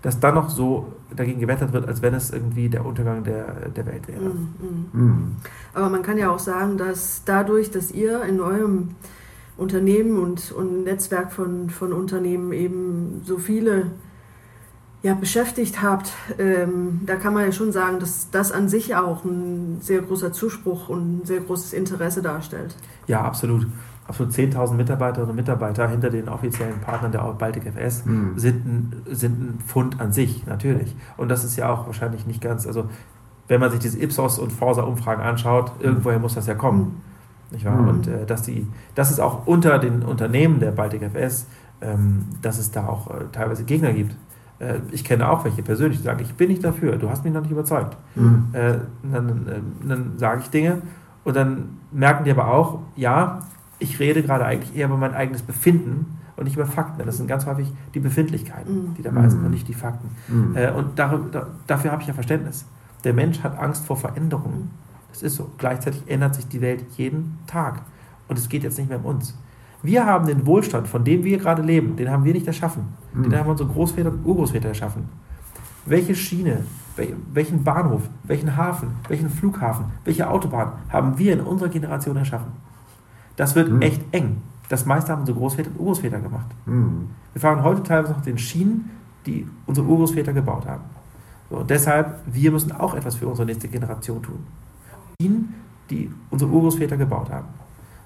dass 0.02 0.20
dann 0.20 0.36
noch 0.36 0.50
so 0.50 0.94
dagegen 1.16 1.40
gewettert 1.40 1.74
wird, 1.74 1.88
als 1.88 2.02
wenn 2.02 2.14
es 2.14 2.32
irgendwie 2.32 2.70
der 2.70 2.86
Untergang 2.86 3.24
der, 3.24 3.70
der 3.70 3.86
Welt 3.86 4.08
wäre. 4.08 4.22
Mhm. 4.22 4.86
Mhm. 4.92 5.36
Aber 5.74 5.90
man 5.90 6.02
kann 6.04 6.18
ja 6.18 6.30
auch 6.30 6.40
sagen, 6.40 6.78
dass 6.78 7.24
dadurch, 7.26 7.72
dass 7.72 7.92
ihr 7.92 8.24
in 8.24 8.40
eurem 8.40 8.90
Unternehmen 9.58 10.20
und, 10.20 10.52
und 10.52 10.84
Netzwerk 10.84 11.32
von, 11.32 11.70
von 11.70 11.94
Unternehmen 11.94 12.52
eben 12.52 13.22
so 13.24 13.38
viele 13.38 13.92
ja, 15.02 15.14
beschäftigt 15.14 15.82
habt, 15.82 16.12
ähm, 16.40 17.02
da 17.06 17.16
kann 17.16 17.34
man 17.34 17.46
ja 17.46 17.52
schon 17.52 17.72
sagen, 17.72 18.00
dass 18.00 18.32
das 18.32 18.52
an 18.52 18.68
sich 18.70 18.96
auch 18.96 19.24
ein 19.24 19.78
sehr 19.80 20.02
großer 20.02 20.34
Zuspruch 20.34 20.90
und 20.90 21.20
ein 21.22 21.26
sehr 21.26 21.42
großes 21.42 21.74
Interesse 21.74 22.22
darstellt. 22.22 22.76
Ja, 23.08 23.22
absolut. 23.22 23.68
Absolut 24.08 24.34
10.000 24.34 24.74
Mitarbeiterinnen 24.76 25.32
und 25.32 25.36
Mitarbeiter 25.36 25.88
hinter 25.88 26.10
den 26.12 26.30
offiziellen 26.30 26.80
Partnern 26.80 27.12
der 27.12 27.22
Baltic 27.22 27.66
FS 27.66 28.06
Mhm. 28.06 28.38
sind 28.38 28.66
ein, 28.66 28.94
sind 29.12 29.42
ein 29.42 29.60
Fund 29.66 30.00
an 30.00 30.12
sich, 30.14 30.46
natürlich. 30.46 30.96
Und 31.18 31.30
das 31.30 31.44
ist 31.44 31.56
ja 31.58 31.70
auch 31.70 31.88
wahrscheinlich 31.88 32.28
nicht 32.28 32.40
ganz, 32.42 32.68
also 32.68 32.86
wenn 33.48 33.60
man 33.60 33.72
sich 33.72 33.80
diese 33.80 34.00
Ipsos- 34.00 34.40
und 34.40 34.52
Forsa-Umfragen 34.52 35.24
anschaut, 35.24 35.72
irgendwoher 35.80 36.20
muss 36.20 36.36
das 36.36 36.46
ja 36.48 36.54
kommen. 36.56 37.02
Nicht 37.52 37.66
wahr? 37.66 37.76
Mhm. 37.82 37.88
Und 37.88 38.08
äh, 38.08 38.26
dass, 38.26 38.44
die, 38.44 38.68
dass 38.96 39.12
es 39.12 39.20
auch 39.20 39.46
unter 39.48 39.80
den 39.80 40.04
Unternehmen 40.04 40.60
der 40.60 40.72
Baltic 40.72 41.02
FS, 41.04 41.48
ähm, 41.82 42.26
dass 42.42 42.58
es 42.60 42.72
da 42.72 42.88
auch 42.88 43.10
äh, 43.12 43.26
teilweise 43.32 43.64
Gegner 43.64 43.92
gibt. 43.94 44.16
Äh, 44.60 44.76
ich 44.92 45.04
kenne 45.04 45.30
auch 45.30 45.44
welche 45.46 45.62
persönlich, 45.64 45.98
die 46.00 46.04
sagen, 46.04 46.20
ich 46.22 46.34
bin 46.36 46.50
nicht 46.50 46.64
dafür, 46.64 46.96
du 46.98 47.10
hast 47.10 47.24
mich 47.24 47.34
noch 47.34 47.42
nicht 47.42 47.52
überzeugt. 47.52 47.98
Mhm. 48.16 48.48
Äh, 48.54 48.76
dann 49.12 49.48
äh, 49.48 49.88
dann 49.88 50.14
sage 50.18 50.42
ich 50.42 50.50
Dinge 50.50 50.82
und 51.24 51.36
dann 51.36 51.78
merken 51.92 52.24
die 52.24 52.32
aber 52.32 52.48
auch, 52.52 52.80
ja, 52.96 53.40
ich 53.80 54.00
rede 54.00 54.24
gerade 54.24 54.46
eigentlich 54.46 54.76
eher 54.76 54.88
über 54.88 54.98
mein 54.98 55.14
eigenes 55.14 55.42
Befinden 55.42 56.18
und 56.38 56.46
nicht 56.46 56.56
über 56.56 56.66
Fakten. 56.66 57.06
Das 57.06 57.18
sind 57.18 57.28
ganz 57.28 57.46
häufig 57.46 57.72
die 57.94 58.00
Befindlichkeiten, 58.00 58.74
Mhm. 58.90 58.94
die 58.96 59.02
dabei 59.02 59.28
sind 59.30 59.40
Mhm. 59.40 59.46
und 59.46 59.52
nicht 59.52 59.68
die 59.68 59.74
Fakten. 59.74 60.10
Mhm. 60.28 60.56
Äh, 60.56 60.72
und 60.72 60.98
darüber, 61.00 61.26
da, 61.32 61.48
dafür 61.68 61.92
habe 61.92 62.02
ich 62.02 62.08
ja 62.08 62.14
Verständnis. 62.14 62.66
Der 63.04 63.14
Mensch 63.14 63.42
hat 63.44 63.58
Angst 63.60 63.86
vor 63.86 63.98
Veränderungen. 63.98 64.70
Das 65.12 65.22
ist 65.24 65.36
so. 65.36 65.50
Gleichzeitig 65.58 66.04
ändert 66.08 66.36
sich 66.36 66.48
die 66.48 66.60
Welt 66.62 66.84
jeden 66.98 67.38
Tag. 67.48 67.82
Und 68.28 68.38
es 68.40 68.50
geht 68.50 68.64
jetzt 68.64 68.78
nicht 68.78 68.90
mehr 68.90 69.00
um 69.00 69.06
uns. 69.06 69.38
Wir 69.84 70.06
haben 70.06 70.26
den 70.26 70.46
Wohlstand, 70.46 70.88
von 70.88 71.04
dem 71.04 71.24
wir 71.24 71.38
gerade 71.38 71.62
leben, 71.62 71.96
den 71.96 72.10
haben 72.10 72.24
wir 72.24 72.34
nicht 72.34 72.48
erschaffen. 72.48 72.86
Mhm. 73.14 73.24
Den 73.30 73.40
haben 73.40 73.50
unsere 73.50 73.70
Großväter 73.70 74.10
und 74.10 74.26
Urgroßväter 74.26 74.70
erschaffen. 74.70 75.04
Welche 75.86 76.16
Schiene, 76.16 76.64
wel- 76.98 77.14
welchen 77.34 77.64
Bahnhof, 77.64 78.02
welchen 78.24 78.58
Hafen, 78.58 78.90
welchen 79.08 79.30
Flughafen, 79.30 79.86
welche 80.04 80.28
Autobahn 80.28 80.72
haben 80.90 81.18
wir 81.20 81.34
in 81.34 81.42
unserer 81.42 81.70
Generation 81.70 82.18
erschaffen? 82.18 82.48
Das 83.36 83.56
wird 83.56 83.70
Mhm. 83.70 83.82
echt 83.82 84.02
eng. 84.12 84.42
Das 84.70 84.86
meiste 84.86 85.12
haben 85.12 85.22
unsere 85.22 85.38
Großväter 85.38 85.70
und 85.72 85.80
Urgroßväter 85.80 86.20
gemacht. 86.20 86.48
Mhm. 86.66 87.10
Wir 87.34 87.42
fahren 87.42 87.64
heute 87.64 87.84
teilweise 87.84 88.14
noch 88.14 88.22
den 88.22 88.38
Schienen, 88.38 88.90
die 89.26 89.48
unsere 89.66 89.86
Urgroßväter 89.88 90.34
gebaut 90.34 90.66
haben. 90.66 90.84
So, 91.50 91.58
und 91.58 91.70
deshalb, 91.70 92.20
wir 92.26 92.52
müssen 92.52 92.72
auch 92.72 92.96
etwas 92.96 93.16
für 93.16 93.28
unsere 93.28 93.46
nächste 93.46 93.68
Generation 93.68 94.22
tun. 94.24 94.40
Schienen, 95.22 95.54
die 95.90 96.12
unsere 96.32 96.50
Urgroßväter 96.52 96.98
gebaut 96.98 97.30
haben. 97.30 97.48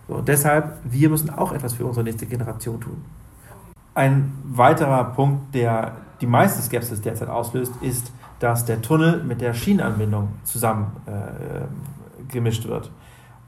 So, 0.08 0.16
und 0.16 0.28
deshalb, 0.28 0.78
wir 0.84 1.10
müssen 1.10 1.30
auch 1.30 1.54
etwas 1.54 1.74
für 1.74 1.86
unsere 1.86 2.04
nächste 2.04 2.26
Generation 2.26 2.80
tun. 2.82 2.98
Ein 3.96 4.34
weiterer 4.44 5.04
Punkt, 5.06 5.54
der 5.56 5.94
die 6.22 6.28
meiste 6.28 6.62
Skepsis 6.62 7.02
derzeit 7.02 7.30
auslöst, 7.30 7.74
ist, 7.82 8.12
dass 8.40 8.66
der 8.66 8.82
Tunnel 8.82 9.24
mit 9.24 9.42
der 9.42 9.54
Schienenanbindung 9.54 10.30
zusammen 10.44 10.88
äh, 11.06 12.32
gemischt 12.32 12.68
wird. 12.68 12.92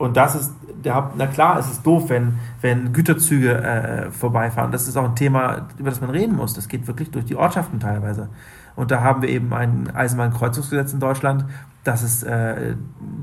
Und 0.02 0.18
das 0.18 0.34
ist, 0.34 0.52
na 0.84 1.28
klar, 1.28 1.60
es 1.60 1.70
ist 1.70 1.86
doof, 1.86 2.10
wenn, 2.10 2.40
wenn 2.62 2.92
Güterzüge 2.92 3.54
äh, 3.54 4.10
vorbeifahren. 4.10 4.72
Das 4.72 4.88
ist 4.88 4.98
auch 4.98 5.06
ein 5.06 5.16
Thema, 5.16 5.68
über 5.78 5.92
das 5.92 6.02
man 6.02 6.10
reden 6.10 6.36
muss. 6.36 6.56
Das 6.56 6.68
geht 6.68 6.88
wirklich 6.88 7.12
durch 7.12 7.26
die 7.26 7.36
Ortschaften 7.36 7.80
teilweise. 7.80 8.30
Und 8.76 8.90
da 8.90 9.02
haben 9.02 9.22
wir 9.22 9.30
eben 9.30 9.54
ein 9.54 9.94
Eisenbahnkreuzungsgesetz 9.94 10.92
in 10.94 11.00
Deutschland, 11.00 11.46
das 11.84 12.02
es 12.02 12.24
äh, 12.24 12.76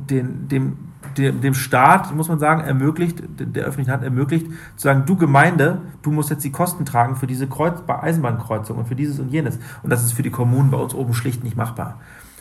den, 0.08 0.46
dem, 0.46 0.76
dem, 1.16 1.40
dem 1.40 1.54
Staat, 1.54 2.14
muss 2.14 2.28
man 2.28 2.38
sagen, 2.38 2.60
ermöglicht, 2.60 3.24
der 3.26 3.64
öffentlichen 3.64 3.90
Hand 3.90 4.04
ermöglicht, 4.04 4.46
zu 4.76 4.84
sagen, 4.84 5.02
du 5.04 5.16
Gemeinde, 5.16 5.80
du 6.02 6.12
musst 6.12 6.30
jetzt 6.30 6.44
die 6.44 6.52
Kosten 6.52 6.84
tragen 6.84 7.16
für 7.16 7.26
diese 7.26 7.48
Kreuz 7.48 7.82
Eisenbahnkreuzung 7.88 8.78
und 8.78 8.86
für 8.86 8.94
dieses 8.94 9.18
und 9.18 9.30
jenes. 9.30 9.58
Und 9.82 9.90
das 9.90 10.04
ist 10.04 10.12
für 10.12 10.22
die 10.22 10.30
Kommunen 10.30 10.70
bei 10.70 10.78
uns 10.78 10.94
oben 10.94 11.12
schlicht 11.12 11.42
nicht 11.42 11.56
machbar. 11.56 11.98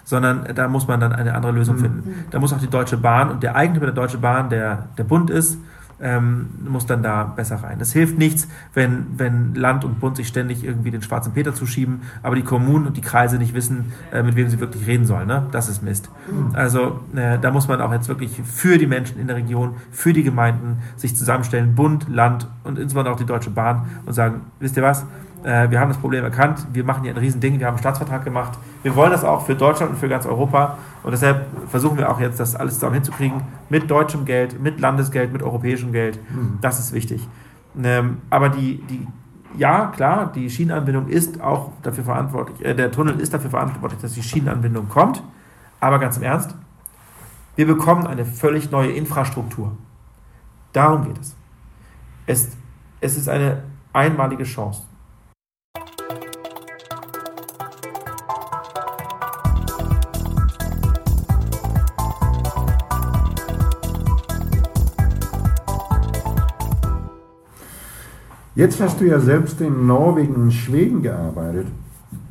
Sondern 0.08 0.46
da 0.56 0.70
muss 0.70 0.88
man 0.88 1.02
dann 1.02 1.12
eine 1.12 1.36
andere 1.36 1.52
Lösung 1.52 1.76
Mhm. 1.76 1.82
finden. 1.82 2.26
Da 2.32 2.40
muss 2.40 2.54
auch 2.54 2.60
die 2.60 2.70
Deutsche 2.70 2.96
Bahn 2.96 3.30
und 3.30 3.44
der 3.44 3.58
Eigentümer 3.58 3.88
der 3.88 3.96
Deutsche 3.96 4.18
Bahn, 4.18 4.50
der 4.50 4.88
der 4.98 5.04
Bund 5.04 5.30
ist, 5.30 5.58
ähm, 6.00 6.48
muss 6.66 6.86
dann 6.86 7.02
da 7.04 7.24
besser 7.24 7.56
rein. 7.64 7.78
Es 7.82 7.92
hilft 7.92 8.18
nichts, 8.20 8.48
wenn, 8.74 9.08
wenn 9.18 9.56
Land 9.56 9.84
und 9.84 10.00
Bund 10.00 10.16
sich 10.16 10.28
ständig 10.28 10.64
irgendwie 10.64 10.92
den 10.92 11.02
schwarzen 11.02 11.34
Peter 11.34 11.54
zuschieben, 11.56 12.02
aber 12.24 12.36
die 12.36 12.44
Kommunen 12.44 12.86
und 12.88 12.96
die 12.96 13.02
Kreise 13.02 13.38
nicht 13.38 13.54
wissen, 13.56 13.92
äh, 14.14 14.22
mit 14.24 14.36
wem 14.36 14.48
sie 14.48 14.60
wirklich 14.60 14.86
reden 14.88 15.06
sollen. 15.08 15.28
Ne? 15.28 15.48
Das 15.52 15.68
ist 15.70 15.82
Mist. 15.84 16.10
Also 16.54 17.00
äh, 17.16 17.40
da 17.40 17.50
muss 17.52 17.68
man 17.68 17.82
auch 17.82 17.92
jetzt 17.92 18.08
wirklich 18.10 18.40
für 18.46 18.78
die 18.78 18.86
Menschen 18.88 19.20
in 19.20 19.28
der 19.28 19.36
Region, 19.38 19.74
für 19.92 20.14
die 20.14 20.24
Gemeinden 20.24 20.78
sich 20.98 21.16
zusammenstellen, 21.18 21.74
Bund, 21.76 22.08
Land 22.08 22.48
und 22.64 22.78
insbesondere 22.80 23.14
auch 23.16 23.20
die 23.20 23.26
Deutsche 23.26 23.50
Bahn 23.50 23.88
und 24.06 24.14
sagen, 24.14 24.42
wisst 24.60 24.78
ihr 24.78 24.84
was, 24.84 25.04
äh, 25.44 25.70
wir 25.70 25.80
haben 25.80 25.90
das 25.90 25.98
Problem 25.98 26.24
erkannt, 26.24 26.68
wir 26.74 26.84
machen 26.84 27.04
hier 27.04 27.14
ein 27.14 27.18
Riesending, 27.18 27.60
wir 27.60 27.68
haben 27.68 27.76
einen 27.76 27.80
Staatsvertrag 27.80 28.24
gemacht, 28.24 28.58
wir 28.84 28.96
wollen 28.96 29.12
das 29.12 29.24
auch 29.24 29.46
für 29.46 29.56
Deutschland 29.56 29.92
und 29.92 29.98
für 29.98 30.10
ganz 30.10 30.26
Europa 30.26 30.78
und 31.04 31.12
deshalb 31.12 31.46
versuchen 31.70 31.98
wir 31.98 32.10
auch 32.10 32.20
jetzt, 32.20 32.40
das 32.40 32.56
alles 32.56 32.76
zusammen 32.76 32.96
hinzukriegen, 32.96 33.42
mit 33.70 33.90
deutschem 33.90 34.26
Geld, 34.26 34.62
mit 34.62 34.80
Landesgeld, 34.80 35.32
mit 35.32 35.44
europäischem 35.44 35.92
Geld. 35.92 36.20
Mhm. 36.30 36.60
Das 36.62 36.80
ist 36.80 36.94
wichtig. 36.94 37.28
Ähm, 37.82 38.18
aber 38.30 38.50
die, 38.50 38.82
die, 38.90 39.08
ja, 39.58 39.88
klar, 39.88 40.32
die 40.34 40.50
Schienenanbindung 40.50 41.08
ist 41.08 41.42
auch 41.42 41.72
dafür 41.84 42.04
verantwortlich, 42.04 42.64
äh, 42.66 42.74
der 42.74 42.92
Tunnel 42.92 43.20
ist 43.20 43.34
dafür 43.34 43.50
verantwortlich, 43.50 44.02
dass 44.02 44.14
die 44.14 44.24
Schienenanbindung 44.24 44.90
kommt. 44.90 45.24
Aber 45.80 46.00
ganz 46.00 46.18
im 46.18 46.24
Ernst, 46.24 46.56
wir 47.56 47.68
bekommen 47.68 48.08
eine 48.08 48.26
völlig 48.26 48.72
neue 48.72 48.92
Infrastruktur. 48.92 49.72
Darum 50.74 51.06
geht 51.06 51.20
es. 51.20 51.36
Es, 52.26 52.58
es 53.02 53.18
ist 53.18 53.30
eine 53.30 53.64
einmalige 53.94 54.44
Chance. 54.44 54.84
Jetzt 68.58 68.82
hast 68.82 69.00
du 69.00 69.06
ja 69.06 69.20
selbst 69.20 69.62
in 69.62 69.86
Norwegen 69.86 70.34
und 70.34 70.52
Schweden 70.52 71.04
gearbeitet. 71.04 71.68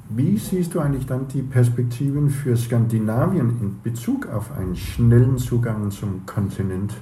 Wie 0.09 0.37
siehst 0.37 0.75
du 0.75 0.81
eigentlich 0.81 1.07
dann 1.07 1.29
die 1.29 1.41
Perspektiven 1.41 2.31
für 2.31 2.57
Skandinavien 2.57 3.57
in 3.61 3.81
Bezug 3.85 4.27
auf 4.35 4.51
einen 4.59 4.75
schnellen 4.75 5.39
Zugang 5.39 5.89
zum 5.93 6.27
Kontinent? 6.27 6.95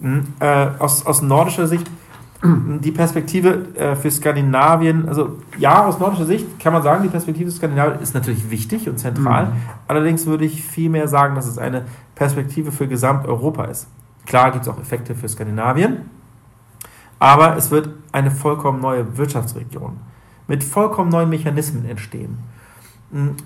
Mhm. 0.00 0.24
Äh, 0.40 0.70
aus, 0.80 1.06
aus 1.06 1.22
nordischer 1.22 1.68
Sicht, 1.68 1.88
die 2.42 2.90
Perspektive 2.90 3.68
äh, 3.76 3.94
für 3.94 4.10
Skandinavien, 4.10 5.08
also 5.08 5.38
ja, 5.56 5.86
aus 5.86 6.00
nordischer 6.00 6.26
Sicht 6.26 6.58
kann 6.58 6.72
man 6.72 6.82
sagen, 6.82 7.04
die 7.04 7.10
Perspektive 7.10 7.48
für 7.48 7.56
Skandinavien 7.58 8.00
ist 8.00 8.12
natürlich 8.12 8.50
wichtig 8.50 8.88
und 8.88 8.98
zentral. 8.98 9.46
Mhm. 9.46 9.52
Allerdings 9.86 10.26
würde 10.26 10.44
ich 10.44 10.64
vielmehr 10.64 11.06
sagen, 11.06 11.36
dass 11.36 11.46
es 11.46 11.58
eine 11.58 11.84
Perspektive 12.16 12.72
für 12.72 12.88
Gesamteuropa 12.88 13.66
ist. 13.66 13.86
Klar 14.26 14.50
gibt 14.50 14.66
es 14.66 14.68
auch 14.68 14.80
Effekte 14.80 15.14
für 15.14 15.28
Skandinavien, 15.28 15.98
aber 17.24 17.56
es 17.56 17.70
wird 17.70 17.88
eine 18.12 18.30
vollkommen 18.30 18.82
neue 18.82 19.16
Wirtschaftsregion 19.16 19.96
mit 20.46 20.62
vollkommen 20.62 21.08
neuen 21.08 21.30
Mechanismen 21.30 21.86
entstehen. 21.86 22.36
Hm, 23.12 23.36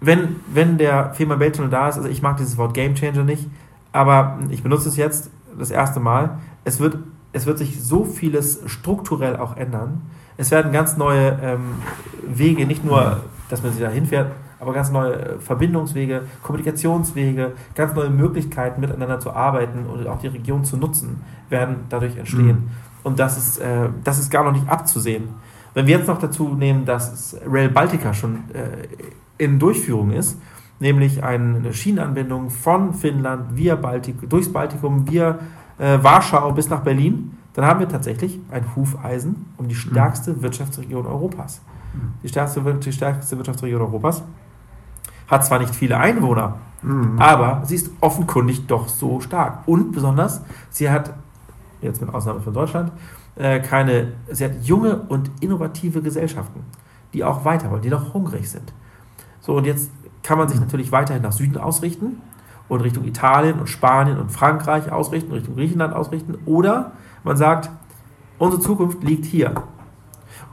wenn, 0.00 0.36
wenn 0.50 0.78
der 0.78 1.12
Fehmarn 1.12 1.38
Belt-Tunnel 1.38 1.70
da 1.70 1.90
ist, 1.90 1.98
also 1.98 2.08
ich 2.08 2.22
mag 2.22 2.38
dieses 2.38 2.56
Wort 2.56 2.72
Game 2.72 2.94
Changer 2.94 3.24
nicht, 3.24 3.46
aber 3.92 4.38
ich 4.48 4.62
benutze 4.62 4.88
es 4.88 4.96
jetzt 4.96 5.30
das 5.58 5.70
erste 5.70 6.00
Mal, 6.00 6.38
es 6.64 6.80
wird, 6.80 6.96
es 7.34 7.44
wird 7.44 7.58
sich 7.58 7.84
so 7.84 8.06
vieles 8.06 8.62
strukturell 8.64 9.36
auch 9.36 9.58
ändern. 9.58 10.00
Es 10.38 10.50
werden 10.50 10.72
ganz 10.72 10.96
neue 10.96 11.38
ähm, 11.42 11.74
Wege, 12.26 12.64
nicht 12.64 12.86
nur, 12.86 13.20
dass 13.50 13.62
man 13.62 13.72
sich 13.72 13.82
da 13.82 13.90
hinfährt, 13.90 14.32
aber 14.60 14.72
ganz 14.72 14.90
neue 14.90 15.40
Verbindungswege, 15.40 16.22
Kommunikationswege, 16.42 17.52
ganz 17.74 17.94
neue 17.94 18.08
Möglichkeiten 18.08 18.80
miteinander 18.80 19.20
zu 19.20 19.30
arbeiten 19.30 19.84
und 19.84 20.06
auch 20.06 20.20
die 20.20 20.28
Region 20.28 20.64
zu 20.64 20.78
nutzen, 20.78 21.22
werden 21.50 21.84
dadurch 21.90 22.16
entstehen. 22.16 22.46
Mhm. 22.46 22.93
Und 23.04 23.20
das 23.20 23.38
ist, 23.38 23.58
äh, 23.58 23.88
das 24.02 24.18
ist 24.18 24.30
gar 24.30 24.42
noch 24.42 24.52
nicht 24.52 24.68
abzusehen. 24.68 25.28
Wenn 25.74 25.86
wir 25.86 25.98
jetzt 25.98 26.08
noch 26.08 26.18
dazu 26.18 26.54
nehmen, 26.54 26.84
dass 26.84 27.36
Rail 27.46 27.68
Baltica 27.68 28.12
schon 28.12 28.36
äh, 28.52 28.88
in 29.38 29.58
Durchführung 29.58 30.10
ist, 30.10 30.38
nämlich 30.80 31.22
eine 31.22 31.72
Schienenanbindung 31.72 32.50
von 32.50 32.94
Finnland 32.94 33.56
via 33.56 33.76
Baltik, 33.76 34.28
durchs 34.28 34.52
Baltikum, 34.52 35.08
via 35.08 35.38
äh, 35.78 35.98
Warschau 36.02 36.52
bis 36.52 36.68
nach 36.68 36.80
Berlin, 36.80 37.36
dann 37.54 37.66
haben 37.66 37.80
wir 37.80 37.88
tatsächlich 37.88 38.40
ein 38.50 38.74
Hufeisen 38.74 39.46
um 39.56 39.68
die 39.68 39.74
stärkste 39.76 40.32
mhm. 40.32 40.42
Wirtschaftsregion 40.42 41.06
Europas. 41.06 41.60
Die 42.22 42.28
stärkste, 42.28 42.60
die 42.60 42.92
stärkste 42.92 43.36
Wirtschaftsregion 43.36 43.80
Europas 43.80 44.22
hat 45.28 45.46
zwar 45.46 45.58
nicht 45.58 45.74
viele 45.74 45.96
Einwohner, 45.96 46.56
mhm. 46.82 47.18
aber 47.18 47.62
sie 47.64 47.76
ist 47.76 47.90
offenkundig 48.00 48.66
doch 48.66 48.88
so 48.88 49.20
stark. 49.20 49.66
Und 49.66 49.92
besonders, 49.92 50.42
sie 50.70 50.90
hat, 50.90 51.14
jetzt 51.84 52.00
mit 52.00 52.12
Ausnahme 52.12 52.40
von 52.40 52.52
Deutschland, 52.52 52.92
äh, 53.36 53.60
keine, 53.60 54.12
sie 54.30 54.44
hat 54.44 54.52
junge 54.62 54.96
und 55.08 55.30
innovative 55.40 56.02
Gesellschaften, 56.02 56.64
die 57.12 57.24
auch 57.24 57.44
weiter 57.44 57.70
wollen, 57.70 57.82
die 57.82 57.90
noch 57.90 58.14
hungrig 58.14 58.50
sind. 58.50 58.72
So, 59.40 59.56
und 59.56 59.66
jetzt 59.66 59.90
kann 60.22 60.38
man 60.38 60.48
sich 60.48 60.58
natürlich 60.58 60.90
weiterhin 60.90 61.22
nach 61.22 61.32
Süden 61.32 61.58
ausrichten 61.58 62.20
und 62.68 62.80
Richtung 62.80 63.04
Italien 63.04 63.60
und 63.60 63.68
Spanien 63.68 64.18
und 64.18 64.32
Frankreich 64.32 64.90
ausrichten, 64.90 65.32
Richtung 65.32 65.54
Griechenland 65.54 65.94
ausrichten. 65.94 66.38
Oder 66.46 66.92
man 67.22 67.36
sagt, 67.36 67.70
unsere 68.38 68.62
Zukunft 68.62 69.02
liegt 69.04 69.26
hier. 69.26 69.54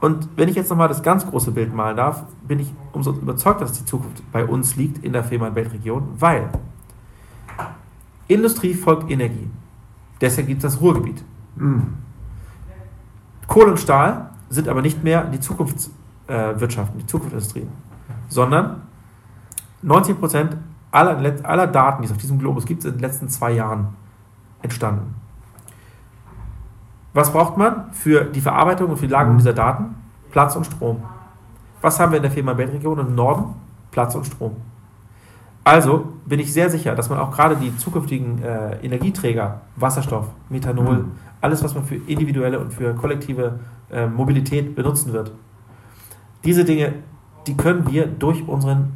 Und 0.02 0.30
wenn 0.36 0.50
ich 0.50 0.56
jetzt 0.56 0.70
nochmal 0.70 0.88
das 0.88 1.04
ganz 1.04 1.26
große 1.26 1.52
Bild 1.52 1.74
malen 1.74 1.96
darf, 1.96 2.24
bin 2.48 2.60
ich 2.60 2.74
umso 2.92 3.12
überzeugt, 3.12 3.62
dass 3.62 3.74
die 3.74 3.86
Zukunft 3.86 4.24
bei 4.32 4.44
uns 4.44 4.76
liegt 4.76 5.04
in 5.04 5.14
der 5.14 5.24
Fehmarn-Weltregion, 5.24 6.16
weil 6.18 6.50
Industrie 8.28 8.74
folgt 8.74 9.10
Energie. 9.12 9.50
Deshalb 10.22 10.48
gibt 10.48 10.64
es 10.64 10.74
das 10.74 10.82
Ruhrgebiet. 10.82 11.24
Mhm. 11.56 11.96
Kohle 13.48 13.72
und 13.72 13.80
Stahl 13.80 14.30
sind 14.50 14.68
aber 14.68 14.82
nicht 14.82 15.04
mehr 15.04 15.26
die 15.26 15.40
Zukunftswirtschaften, 15.40 17.00
die 17.00 17.06
Zukunftsindustrien, 17.06 17.68
sondern 18.30 18.84
90 19.82 20.20
Prozent 20.20 20.58
aller, 20.92 21.18
aller 21.44 21.68
Daten, 21.68 22.02
die 22.02 22.06
es 22.06 22.12
auf 22.12 22.18
diesem 22.18 22.40
Globus 22.40 22.66
gibt, 22.66 22.84
sind 22.84 22.94
in 22.94 22.98
den 23.00 23.02
letzten 23.02 23.30
zwei 23.30 23.52
Jahren 23.52 23.88
entstanden. 24.62 25.16
Was 27.14 27.32
braucht 27.34 27.58
man 27.58 27.92
für 27.92 28.24
die 28.24 28.42
Verarbeitung 28.42 28.92
und 28.92 28.98
für 28.98 29.08
die 29.08 29.12
Lagerung 29.12 29.38
dieser 29.38 29.54
Daten? 29.54 29.96
Platz 30.32 30.56
und 30.56 30.66
Strom. 30.66 31.04
Was 31.82 32.00
haben 32.00 32.12
wir 32.12 32.18
in 32.18 32.24
der 32.24 32.32
Firma 32.32 32.56
Weltregion 32.56 33.00
im 33.00 33.16
Norden? 33.16 33.56
Platz 33.90 34.16
und 34.16 34.26
Strom. 34.26 34.56
Also 35.64 36.14
bin 36.26 36.40
ich 36.40 36.52
sehr 36.52 36.70
sicher, 36.70 36.96
dass 36.96 37.10
man 37.10 37.20
auch 37.20 37.32
gerade 37.32 37.56
die 37.56 37.76
zukünftigen 37.78 38.42
äh, 38.42 38.78
Energieträger, 38.84 39.62
Wasserstoff, 39.76 40.28
Methanol, 40.50 40.98
mhm. 40.98 41.12
alles, 41.40 41.64
was 41.64 41.76
man 41.76 41.84
für 41.84 41.96
individuelle 41.96 42.60
und 42.60 42.74
für 42.74 42.94
kollektive 42.96 43.60
äh, 43.92 44.08
Mobilität 44.08 44.76
benutzen 44.76 45.14
wird, 45.14 45.32
diese 46.44 46.66
Dinge, 46.66 46.94
die 47.46 47.56
können 47.56 47.88
wir 47.88 48.08
durch 48.08 48.48
unseren 48.48 48.94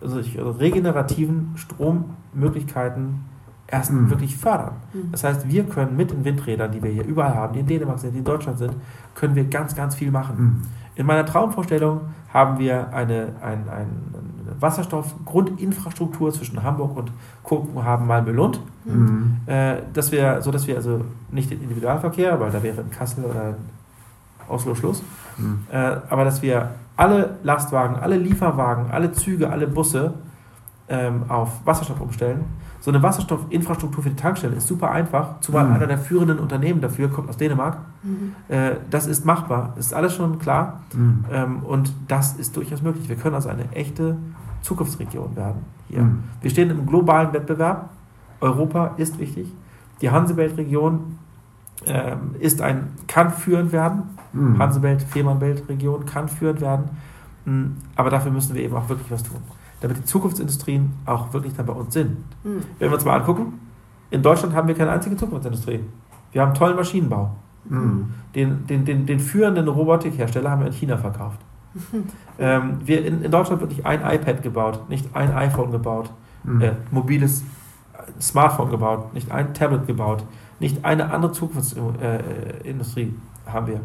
also 0.00 0.20
regenerativen 0.52 1.54
Strommöglichkeiten 1.56 3.24
erst 3.66 3.92
mhm. 3.92 4.10
wirklich 4.10 4.36
fördern. 4.36 4.74
Mhm. 4.92 5.10
Das 5.10 5.24
heißt, 5.24 5.48
wir 5.48 5.64
können 5.64 5.96
mit 5.96 6.10
den 6.12 6.24
Windrädern, 6.24 6.70
die 6.70 6.82
wir 6.82 6.90
hier 6.90 7.04
überall 7.04 7.34
haben, 7.34 7.54
die 7.54 7.60
in 7.60 7.66
Dänemark 7.66 7.98
sind, 7.98 8.12
die 8.12 8.18
in 8.18 8.24
Deutschland 8.24 8.58
sind, 8.58 8.74
können 9.14 9.34
wir 9.34 9.44
ganz, 9.44 9.74
ganz 9.74 9.94
viel 9.94 10.10
machen. 10.10 10.36
Mhm. 10.38 10.62
In 10.96 11.06
meiner 11.06 11.26
Traumvorstellung 11.26 12.00
haben 12.32 12.58
wir 12.58 12.92
eine, 12.92 13.32
ein, 13.42 13.68
ein, 13.68 14.14
Wasserstoff-Grundinfrastruktur 14.58 16.32
zwischen 16.32 16.62
Hamburg 16.62 16.96
und 16.96 17.12
Kopenhagen, 17.42 18.06
Malmö, 18.06 18.32
Lund. 18.32 18.60
Mhm. 18.84 19.36
Äh, 19.46 19.76
dass 19.92 20.12
wir, 20.12 20.40
so 20.40 20.50
dass 20.50 20.66
wir 20.66 20.76
also 20.76 21.02
nicht 21.30 21.50
den 21.50 21.60
Individualverkehr, 21.62 22.40
weil 22.40 22.50
da 22.50 22.62
wäre 22.62 22.80
in 22.80 22.90
Kassel 22.90 23.24
oder 23.24 23.50
in 23.50 23.56
Oslo 24.48 24.74
Schluss, 24.74 25.02
mhm. 25.36 25.66
äh, 25.70 25.76
aber 25.76 26.24
dass 26.24 26.40
wir 26.40 26.70
alle 26.96 27.36
Lastwagen, 27.42 27.96
alle 27.96 28.16
Lieferwagen, 28.16 28.90
alle 28.90 29.12
Züge, 29.12 29.50
alle 29.50 29.66
Busse 29.66 30.14
ähm, 30.88 31.24
auf 31.28 31.64
Wasserstoff 31.64 32.00
umstellen. 32.00 32.44
So 32.80 32.90
eine 32.90 33.02
Wasserstoffinfrastruktur 33.02 34.04
für 34.04 34.10
die 34.10 34.16
Tankstelle 34.16 34.56
ist 34.56 34.68
super 34.68 34.90
einfach, 34.90 35.40
zumal 35.40 35.66
mhm. 35.66 35.74
einer 35.74 35.86
der 35.86 35.98
führenden 35.98 36.38
Unternehmen 36.38 36.80
dafür 36.80 37.08
kommt 37.08 37.28
aus 37.28 37.36
Dänemark. 37.36 37.78
Mhm. 38.02 38.34
Äh, 38.48 38.76
das 38.90 39.06
ist 39.06 39.24
machbar, 39.24 39.74
ist 39.76 39.92
alles 39.92 40.14
schon 40.14 40.38
klar 40.38 40.82
mhm. 40.94 41.24
ähm, 41.32 41.62
und 41.64 41.92
das 42.06 42.34
ist 42.34 42.56
durchaus 42.56 42.82
möglich. 42.82 43.08
Wir 43.08 43.16
können 43.16 43.34
also 43.34 43.48
eine 43.48 43.70
echte 43.72 44.16
Zukunftsregion 44.62 45.34
werden 45.34 45.64
hier. 45.88 46.02
Mhm. 46.02 46.24
Wir 46.40 46.50
stehen 46.50 46.70
im 46.70 46.86
globalen 46.86 47.32
Wettbewerb. 47.32 47.90
Europa 48.40 48.94
ist 48.96 49.18
wichtig. 49.18 49.52
Die 50.00 50.10
Hansebelt-Region 50.10 51.18
ähm, 51.86 52.34
ist 52.38 52.60
ein, 52.60 52.88
kann 53.06 53.30
führend 53.30 53.72
werden. 53.72 54.02
Mhm. 54.32 54.58
Hansebelt, 54.58 55.02
Fehmarnbelt-Region 55.02 56.04
kann 56.06 56.28
führend 56.28 56.60
werden. 56.60 56.90
Mhm. 57.44 57.76
Aber 57.96 58.10
dafür 58.10 58.30
müssen 58.30 58.54
wir 58.54 58.62
eben 58.62 58.76
auch 58.76 58.88
wirklich 58.88 59.10
was 59.10 59.22
tun. 59.22 59.40
Damit 59.80 59.98
die 59.98 60.04
Zukunftsindustrien 60.04 60.92
auch 61.04 61.32
wirklich 61.32 61.54
dann 61.54 61.66
bei 61.66 61.72
uns 61.72 61.92
sind. 61.92 62.16
Mhm. 62.44 62.62
Wenn 62.78 62.90
wir 62.90 62.94
uns 62.94 63.04
mal 63.04 63.18
angucken, 63.18 63.60
in 64.10 64.22
Deutschland 64.22 64.54
haben 64.54 64.68
wir 64.68 64.74
keine 64.74 64.90
einzige 64.90 65.16
Zukunftsindustrie. 65.16 65.80
Wir 66.32 66.42
haben 66.42 66.54
tollen 66.54 66.76
Maschinenbau. 66.76 67.30
Mhm. 67.64 68.14
Den, 68.34 68.66
den, 68.66 68.84
den, 68.84 69.06
den 69.06 69.20
führenden 69.20 69.68
Robotikhersteller 69.68 70.50
haben 70.50 70.60
wir 70.60 70.68
in 70.68 70.72
China 70.72 70.96
verkauft. 70.96 71.40
Ähm, 72.38 72.80
wir 72.84 73.02
in, 73.02 73.22
in, 73.22 73.30
Deutschland 73.30 73.62
wird 73.62 73.70
nicht 73.70 73.86
ein 73.86 74.02
iPad 74.02 74.42
gebaut, 74.42 74.90
nicht 74.90 75.16
ein 75.16 75.32
iPhone 75.32 75.70
gebaut, 75.70 76.10
mhm. 76.44 76.60
äh, 76.60 76.72
mobiles 76.90 77.44
Smartphone 78.20 78.70
gebaut, 78.70 79.14
nicht 79.14 79.30
ein 79.30 79.54
Tablet 79.54 79.86
gebaut, 79.86 80.22
nicht 80.60 80.84
eine 80.84 81.10
andere 81.10 81.32
Zukunftsindustrie 81.32 83.14
äh, 83.46 83.50
haben 83.50 83.66
wir. 83.68 83.80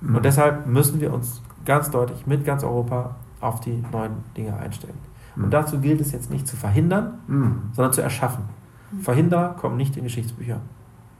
Mhm. 0.00 0.14
Und 0.14 0.24
deshalb 0.24 0.68
müssen 0.68 1.00
wir 1.00 1.12
uns 1.12 1.42
ganz 1.64 1.90
deutlich 1.90 2.28
mit 2.28 2.44
ganz 2.44 2.62
Europa 2.62 3.16
auf 3.42 3.60
die 3.60 3.82
neuen 3.92 4.24
Dinge 4.36 4.56
einstellen. 4.56 4.98
Mhm. 5.36 5.44
Und 5.44 5.50
dazu 5.50 5.80
gilt 5.80 6.00
es 6.00 6.12
jetzt 6.12 6.30
nicht 6.30 6.46
zu 6.46 6.56
verhindern, 6.56 7.18
mhm. 7.26 7.62
sondern 7.72 7.92
zu 7.92 8.00
erschaffen. 8.00 8.44
Mhm. 8.90 9.00
Verhinderer 9.00 9.54
kommen 9.54 9.76
nicht 9.76 9.96
in 9.96 10.04
Geschichtsbücher. 10.04 10.60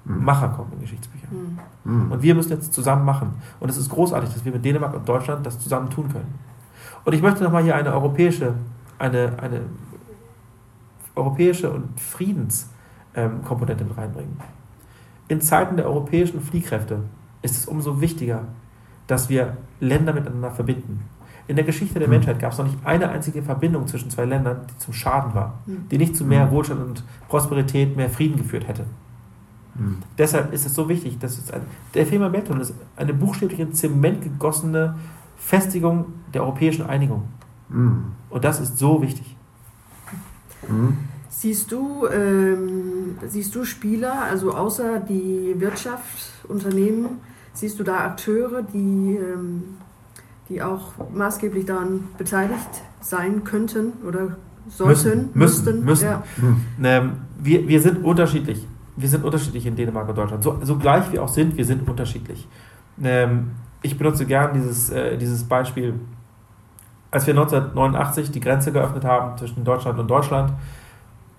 Mhm. 0.05 0.25
Macher 0.25 0.49
kommen 0.49 0.73
in 0.73 0.81
Geschichtsbücher. 0.81 1.29
Mhm. 1.85 2.13
Und 2.13 2.23
wir 2.23 2.35
müssen 2.35 2.51
jetzt 2.51 2.73
zusammen 2.73 3.05
machen. 3.05 3.35
Und 3.61 3.69
es 3.69 3.77
ist 3.77 3.91
großartig, 3.91 4.33
dass 4.33 4.45
wir 4.45 4.53
mit 4.53 4.65
Dänemark 4.65 4.95
und 4.95 5.09
Deutschland 5.09 5.45
das 5.45 5.59
zusammen 5.59 5.91
tun 5.91 6.09
können. 6.11 6.35
Und 7.05 7.13
ich 7.13 7.23
möchte 7.23 7.43
nochmal 7.43 7.65
hier 7.65 7.75
eine 7.75 7.93
europäische, 7.93 8.55
eine, 8.99 9.37
eine 9.41 9.63
europäische 11.15 11.71
und 11.71 12.01
Friedenskomponente 12.01 13.85
mit 13.85 13.97
reinbringen. 13.97 14.37
In 15.29 15.41
Zeiten 15.41 15.77
der 15.77 15.87
europäischen 15.87 16.41
Fliehkräfte 16.41 17.01
ist 17.43 17.57
es 17.57 17.67
umso 17.67 18.01
wichtiger, 18.01 18.45
dass 19.07 19.29
wir 19.29 19.57
Länder 19.81 20.13
miteinander 20.13 20.51
verbinden. 20.51 21.05
In 21.53 21.57
der 21.57 21.67
Geschichte 21.67 21.99
der 21.99 22.09
hm. 22.09 22.15
Menschheit 22.15 22.39
gab 22.39 22.53
es 22.53 22.59
noch 22.59 22.65
nicht 22.65 22.79
eine 22.83 23.11
einzige 23.11 23.43
Verbindung 23.43 23.87
zwischen 23.87 24.09
zwei 24.09 24.25
Ländern, 24.25 24.63
die 24.71 24.79
zum 24.79 24.95
Schaden 24.95 25.35
war, 25.35 25.59
hm. 25.67 25.87
die 25.91 25.99
nicht 25.99 26.17
zu 26.17 26.25
mehr 26.25 26.45
hm. 26.45 26.51
Wohlstand 26.51 26.81
und 26.81 27.05
Prosperität, 27.29 27.95
mehr 27.95 28.09
Frieden 28.09 28.39
geführt 28.39 28.67
hätte. 28.67 28.87
Mhm. 29.75 29.99
Deshalb 30.17 30.51
ist 30.55 30.65
es 30.65 30.75
so 30.75 30.89
wichtig, 30.89 31.19
dass 31.19 31.37
es 31.37 31.51
ein, 31.51 31.61
der 31.93 32.07
Firma 32.07 32.29
Beton 32.29 32.59
ist 32.59 32.73
eine 32.97 33.13
buchstäblich 33.13 33.61
in 33.61 33.75
Zement 33.75 34.23
gegossene 34.23 34.97
Festigung 35.37 36.07
der 36.33 36.43
europäischen 36.43 36.87
Einigung. 36.87 37.25
Mhm. 37.69 38.13
Und 38.31 38.45
das 38.45 38.59
ist 38.59 38.79
so 38.79 39.03
wichtig. 39.03 39.37
Mhm. 40.67 40.97
Siehst 41.29 41.71
du, 41.71 42.07
ähm, 42.07 43.19
siehst 43.27 43.55
du 43.55 43.67
Spieler, 43.67 44.23
also 44.23 44.55
außer 44.55 45.01
die 45.01 45.55
Wirtschaft, 45.59 46.33
Unternehmen, 46.49 47.21
siehst 47.53 47.79
du 47.79 47.85
da 47.85 48.07
Akteure, 48.07 48.63
die, 48.63 49.17
ähm, 49.17 49.65
die 50.53 50.63
auch 50.63 50.93
maßgeblich 51.13 51.65
daran 51.65 52.09
beteiligt 52.19 52.83
sein 53.01 53.45
könnten 53.45 53.93
oder 54.07 54.37
sollten? 54.69 54.91
Müssen. 54.93 55.31
Müssten. 55.35 55.85
müssen. 55.85 56.09
Ja. 56.09 56.23
Ähm, 56.83 57.13
wir, 57.39 57.67
wir 57.67 57.81
sind 57.81 58.05
unterschiedlich. 58.05 58.67
Wir 58.97 59.09
sind 59.09 59.25
unterschiedlich 59.25 59.65
in 59.67 59.75
Dänemark 59.75 60.09
und 60.09 60.19
Deutschland. 60.19 60.43
So, 60.43 60.59
so 60.63 60.77
gleich 60.77 61.11
wir 61.13 61.23
auch 61.23 61.29
sind, 61.29 61.57
wir 61.57 61.65
sind 61.65 61.89
unterschiedlich. 61.89 62.47
Ähm, 63.03 63.53
ich 63.81 63.97
benutze 63.97 64.27
gern 64.27 64.53
dieses, 64.53 64.91
äh, 64.91 65.17
dieses 65.17 65.45
Beispiel, 65.45 65.95
als 67.11 67.27
wir 67.27 67.35
1989 67.35 68.31
die 68.31 68.41
Grenze 68.41 68.73
geöffnet 68.73 69.05
haben 69.05 69.37
zwischen 69.39 69.65
Deutschland 69.65 69.99
und 69.99 70.09
Deutschland, 70.09 70.53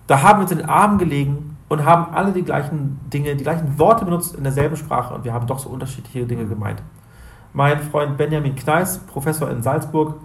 da 0.07 0.21
haben 0.21 0.39
wir 0.39 0.43
uns 0.43 0.51
in 0.51 0.57
den 0.57 0.67
Armen 0.67 0.97
gelegen 0.97 1.55
und 1.69 1.85
haben 1.85 2.13
alle 2.13 2.33
die 2.33 2.43
gleichen 2.43 2.99
Dinge, 3.13 3.35
die 3.35 3.43
gleichen 3.43 3.77
Worte 3.77 4.05
benutzt 4.05 4.35
in 4.35 4.43
derselben 4.43 4.75
Sprache 4.75 5.13
und 5.13 5.23
wir 5.23 5.33
haben 5.33 5.47
doch 5.47 5.59
so 5.59 5.69
unterschiedliche 5.69 6.25
Dinge 6.25 6.45
gemeint. 6.45 6.81
Mein 7.53 7.79
Freund 7.81 8.17
Benjamin 8.17 8.55
Kneis, 8.55 8.97
Professor 8.97 9.49
in 9.49 9.61
Salzburg, 9.61 10.15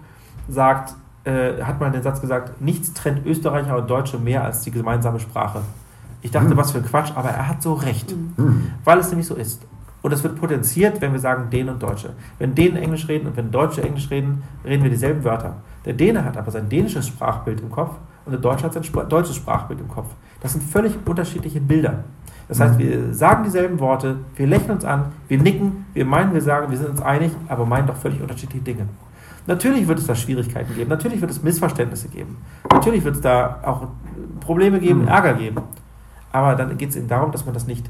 sagt, 0.49 0.95
äh, 1.25 1.63
hat 1.63 1.79
mal 1.79 1.91
den 1.91 2.03
Satz 2.03 2.21
gesagt, 2.21 2.61
nichts 2.61 2.95
trennt 2.95 3.27
Österreicher 3.27 3.77
und 3.77 3.89
Deutsche 3.89 4.19
mehr 4.19 4.45
als 4.45 4.63
die 4.63 4.71
gemeinsame 4.71 5.21
Sprache. 5.21 5.61
Ich 6.23 6.31
dachte, 6.31 6.55
mhm. 6.55 6.57
was 6.57 6.73
für 6.73 6.79
ein 6.79 6.85
Quatsch, 6.85 7.13
aber 7.15 7.29
er 7.29 7.49
hat 7.49 7.63
so 7.63 7.75
recht, 7.75 8.15
mhm. 8.37 8.73
weil 8.85 8.99
es 8.99 9.09
nämlich 9.11 9.27
so 9.27 9.35
ist. 9.35 9.63
Und 10.01 10.13
es 10.13 10.23
wird 10.23 10.41
potenziert, 10.41 11.01
wenn 11.01 11.13
wir 11.13 11.21
sagen 11.21 11.51
Dänen 11.51 11.75
und 11.75 11.83
Deutsche. 11.83 12.11
Wenn 12.39 12.55
Dänen 12.55 12.77
Englisch 12.77 13.09
reden 13.09 13.27
und 13.27 13.37
wenn 13.37 13.51
Deutsche 13.51 13.83
Englisch 13.83 14.11
reden, 14.11 14.43
reden 14.65 14.83
wir 14.83 14.91
dieselben 14.91 15.25
Wörter. 15.25 15.57
Der 15.85 15.93
Däne 15.93 16.25
hat 16.25 16.37
aber 16.37 16.51
sein 16.51 16.69
dänisches 16.69 17.09
Sprachbild 17.09 17.61
im 17.61 17.71
Kopf 17.71 17.97
und 18.25 18.33
der 18.33 18.41
Deutsche 18.41 18.65
hat 18.65 18.73
sein 18.73 18.85
deutsches 19.09 19.37
Sprachbild 19.37 19.81
im 19.81 19.89
Kopf. 19.89 20.09
Das 20.41 20.53
sind 20.53 20.63
völlig 20.63 20.95
unterschiedliche 21.05 21.61
Bilder. 21.61 22.05
Das 22.49 22.61
heißt, 22.61 22.79
wir 22.79 23.13
sagen 23.13 23.45
dieselben 23.45 23.79
Worte, 23.79 24.17
wir 24.35 24.47
lächeln 24.47 24.73
uns 24.73 24.85
an, 24.85 25.13
wir 25.29 25.39
nicken, 25.39 25.85
wir 25.93 26.07
meinen, 26.07 26.33
wir 26.33 26.41
sagen, 26.41 26.71
wir 26.71 26.79
sind 26.79 26.89
uns 26.89 27.03
einig, 27.03 27.33
aber 27.47 27.67
meinen 27.67 27.87
doch 27.87 27.97
völlig 27.97 28.23
unterschiedliche 28.23 28.65
Dinge. 28.65 28.89
Natürlich 29.47 29.87
wird 29.87 29.99
es 29.99 30.07
da 30.07 30.15
Schwierigkeiten 30.15 30.75
geben, 30.75 30.89
natürlich 30.89 31.21
wird 31.21 31.31
es 31.31 31.43
Missverständnisse 31.43 32.09
geben, 32.09 32.39
natürlich 32.71 33.05
wird 33.05 33.17
es 33.17 33.21
da 33.21 33.61
auch 33.65 33.89
Probleme 34.41 34.81
geben, 34.81 35.03
mhm. 35.03 35.09
Ärger 35.09 35.35
geben. 35.35 35.61
Aber 36.33 36.55
dann 36.55 36.77
geht 36.77 36.91
es 36.91 36.97
eben 36.97 37.09
darum, 37.09 37.33
dass 37.33 37.45
man 37.45 37.55
das 37.55 37.67
nicht 37.67 37.89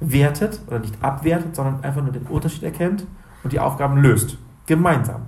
wertet 0.00 0.60
oder 0.66 0.78
nicht 0.78 0.94
abwertet, 1.02 1.54
sondern 1.54 1.82
einfach 1.82 2.02
nur 2.02 2.12
den 2.12 2.24
Unterschied 2.24 2.62
erkennt 2.62 3.06
und 3.42 3.52
die 3.52 3.60
Aufgaben 3.60 3.98
löst. 3.98 4.38
Gemeinsam. 4.66 5.22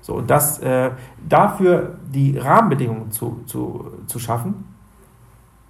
So, 0.00 0.14
und 0.14 0.30
das, 0.30 0.58
äh, 0.58 0.90
dafür 1.28 1.98
die 2.12 2.36
Rahmenbedingungen 2.36 3.10
zu, 3.10 3.42
zu, 3.46 3.92
zu 4.06 4.18
schaffen, 4.18 4.73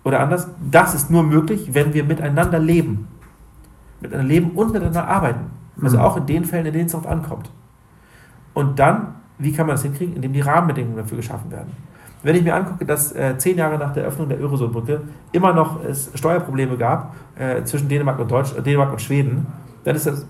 oder 0.04 0.20
anders, 0.20 0.48
das 0.70 0.94
ist 0.94 1.10
nur 1.10 1.22
möglich, 1.22 1.70
wenn 1.72 1.94
wir 1.94 2.04
miteinander 2.04 2.58
leben. 2.58 3.08
Miteinander 4.00 4.28
leben 4.28 4.50
und 4.50 4.72
miteinander 4.72 5.08
arbeiten. 5.08 5.50
Also 5.82 5.98
mhm. 5.98 6.04
auch 6.04 6.16
in 6.18 6.26
den 6.26 6.44
Fällen, 6.44 6.66
in 6.66 6.72
denen 6.72 6.86
es 6.86 6.92
darauf 6.92 7.08
ankommt. 7.08 7.50
Und 8.52 8.78
dann, 8.78 9.16
wie 9.38 9.52
kann 9.52 9.66
man 9.66 9.74
das 9.74 9.82
hinkriegen? 9.82 10.14
Indem 10.14 10.32
die 10.32 10.40
Rahmenbedingungen 10.40 10.98
dafür 10.98 11.16
geschaffen 11.16 11.50
werden. 11.50 11.72
Wenn 12.22 12.36
ich 12.36 12.42
mir 12.42 12.54
angucke, 12.54 12.86
dass 12.86 13.12
äh, 13.12 13.36
zehn 13.36 13.58
Jahre 13.58 13.76
nach 13.76 13.92
der 13.92 14.04
Öffnung 14.04 14.28
der 14.28 14.40
Öresolbrücke 14.40 15.02
immer 15.32 15.52
noch 15.52 15.84
es 15.84 16.10
Steuerprobleme 16.14 16.76
gab 16.76 17.14
äh, 17.36 17.62
zwischen 17.64 17.88
Dänemark 17.88 18.18
und, 18.18 18.30
Deutsch, 18.30 18.56
äh, 18.56 18.62
Dänemark 18.62 18.92
und 18.92 19.02
Schweden, 19.02 19.46
dann 19.84 19.96
ist 19.96 20.06
das 20.06 20.26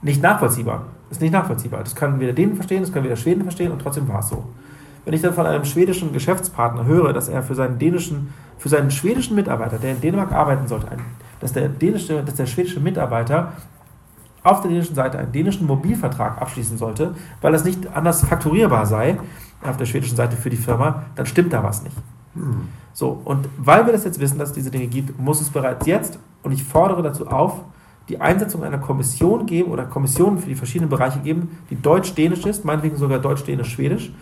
nicht 0.00 0.22
nachvollziehbar. 0.22 0.84
Das 1.08 1.18
ist 1.18 1.22
nicht 1.22 1.32
nachvollziehbar. 1.32 1.80
Das 1.80 1.94
können 1.94 2.18
weder 2.18 2.32
Dänen 2.32 2.54
verstehen, 2.54 2.80
das 2.80 2.92
können 2.92 3.04
weder 3.04 3.16
Schweden 3.16 3.42
verstehen 3.42 3.72
und 3.72 3.80
trotzdem 3.80 4.08
war 4.08 4.20
es 4.20 4.28
so. 4.28 4.44
Wenn 5.06 5.14
ich 5.14 5.22
dann 5.22 5.34
von 5.34 5.46
einem 5.46 5.64
schwedischen 5.64 6.12
Geschäftspartner 6.12 6.84
höre, 6.84 7.12
dass 7.12 7.28
er 7.28 7.44
für 7.44 7.54
seinen 7.54 7.78
dänischen, 7.78 8.34
für 8.58 8.68
seinen 8.68 8.90
schwedischen 8.90 9.36
Mitarbeiter, 9.36 9.78
der 9.78 9.92
in 9.92 10.00
Dänemark 10.00 10.32
arbeiten 10.32 10.66
sollte, 10.66 10.88
dass, 11.38 11.52
der 11.52 11.68
dänische, 11.68 12.24
dass 12.24 12.34
der 12.34 12.46
schwedische 12.46 12.80
Mitarbeiter 12.80 13.52
auf 14.42 14.62
der 14.62 14.70
dänischen 14.70 14.96
Seite 14.96 15.18
einen 15.18 15.30
dänischen 15.30 15.64
Mobilvertrag 15.68 16.42
abschließen 16.42 16.76
sollte, 16.76 17.14
weil 17.40 17.52
das 17.52 17.64
nicht 17.64 17.86
anders 17.94 18.24
fakturierbar 18.24 18.84
sei 18.84 19.16
auf 19.62 19.76
der 19.76 19.86
schwedischen 19.86 20.16
Seite 20.16 20.36
für 20.36 20.50
die 20.50 20.56
Firma, 20.56 21.04
dann 21.14 21.26
stimmt 21.26 21.52
da 21.52 21.62
was 21.62 21.84
nicht. 21.84 21.96
Hm. 22.34 22.68
So, 22.92 23.20
und 23.24 23.48
weil 23.58 23.86
wir 23.86 23.92
das 23.92 24.04
jetzt 24.04 24.18
wissen, 24.18 24.38
dass 24.40 24.48
es 24.48 24.54
diese 24.56 24.72
Dinge 24.72 24.88
gibt, 24.88 25.16
muss 25.20 25.40
es 25.40 25.50
bereits 25.50 25.86
jetzt, 25.86 26.18
und 26.42 26.50
ich 26.50 26.64
fordere 26.64 27.02
dazu 27.04 27.28
auf, 27.28 27.60
die 28.08 28.20
Einsetzung 28.20 28.64
einer 28.64 28.78
Kommission 28.78 29.46
geben 29.46 29.70
oder 29.70 29.84
Kommissionen 29.84 30.38
für 30.38 30.48
die 30.48 30.54
verschiedenen 30.56 30.90
Bereiche 30.90 31.20
geben, 31.20 31.58
die 31.70 31.80
deutsch-dänisch 31.80 32.44
ist, 32.44 32.64
meinetwegen 32.64 32.96
sogar 32.96 33.18
deutsch-dänisch-schwedisch, 33.20 34.12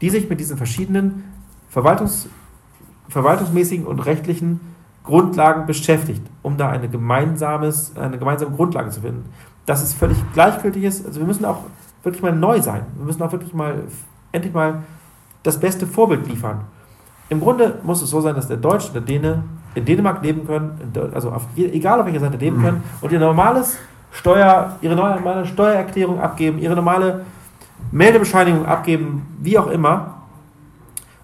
die 0.00 0.10
sich 0.10 0.28
mit 0.28 0.40
diesen 0.40 0.56
verschiedenen 0.56 1.24
Verwaltungs, 1.68 2.28
verwaltungsmäßigen 3.08 3.86
und 3.86 4.00
rechtlichen 4.00 4.60
Grundlagen 5.04 5.66
beschäftigt, 5.66 6.22
um 6.42 6.56
da 6.56 6.70
eine, 6.70 6.88
gemeinsames, 6.88 7.96
eine 7.96 8.18
gemeinsame 8.18 8.54
Grundlage 8.56 8.90
zu 8.90 9.02
finden. 9.02 9.24
Dass 9.66 9.82
es 9.82 9.92
völlig 9.92 10.18
gleichgültig 10.32 10.84
ist, 10.84 11.06
also 11.06 11.20
wir 11.20 11.26
müssen 11.26 11.44
auch 11.44 11.58
wirklich 12.02 12.22
mal 12.22 12.32
neu 12.32 12.60
sein. 12.60 12.82
Wir 12.96 13.06
müssen 13.06 13.22
auch 13.22 13.32
wirklich 13.32 13.54
mal 13.54 13.82
endlich 14.32 14.52
mal 14.52 14.82
das 15.42 15.58
beste 15.58 15.86
Vorbild 15.86 16.26
liefern. 16.28 16.62
Im 17.28 17.40
Grunde 17.40 17.78
muss 17.82 18.02
es 18.02 18.10
so 18.10 18.20
sein, 18.20 18.34
dass 18.34 18.48
der 18.48 18.56
Deutsche 18.56 18.88
und 18.88 18.94
der 18.94 19.02
Däne 19.02 19.44
in 19.74 19.84
Dänemark 19.84 20.22
leben 20.22 20.46
können, 20.46 20.92
also 21.14 21.30
auf, 21.30 21.46
egal 21.56 22.00
auf 22.00 22.06
welcher 22.06 22.20
Seite 22.20 22.36
leben 22.36 22.62
können, 22.62 22.82
und 23.00 23.12
ihr 23.12 23.18
normales 23.18 23.78
Steuer, 24.12 24.76
ihre 24.80 24.94
normale 24.94 25.44
Steuererklärung 25.46 26.20
abgeben, 26.20 26.58
ihre 26.58 26.76
normale 26.76 27.24
Meldebescheinigung 27.92 28.66
abgeben, 28.66 29.26
wie 29.40 29.58
auch 29.58 29.68
immer. 29.68 30.22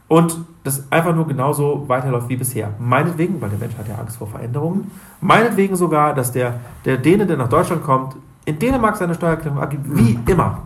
Und 0.08 0.38
das 0.64 0.90
einfach 0.90 1.14
nur 1.14 1.26
genauso 1.26 1.88
weiterläuft 1.88 2.28
wie 2.28 2.36
bisher. 2.36 2.74
Meinetwegen, 2.78 3.40
weil 3.40 3.50
der 3.50 3.58
Mensch 3.58 3.76
hat 3.78 3.88
ja 3.88 3.96
Angst 3.96 4.18
vor 4.18 4.26
Veränderungen, 4.26 4.90
meinetwegen 5.20 5.76
sogar, 5.76 6.14
dass 6.14 6.32
der, 6.32 6.60
der 6.84 6.98
Däne, 6.98 7.26
der 7.26 7.36
nach 7.36 7.48
Deutschland 7.48 7.82
kommt, 7.82 8.16
in 8.44 8.58
Dänemark 8.58 8.96
seine 8.96 9.14
Steuererklärung 9.14 9.60
abgibt, 9.60 9.84
wie 9.96 10.18
immer. 10.26 10.62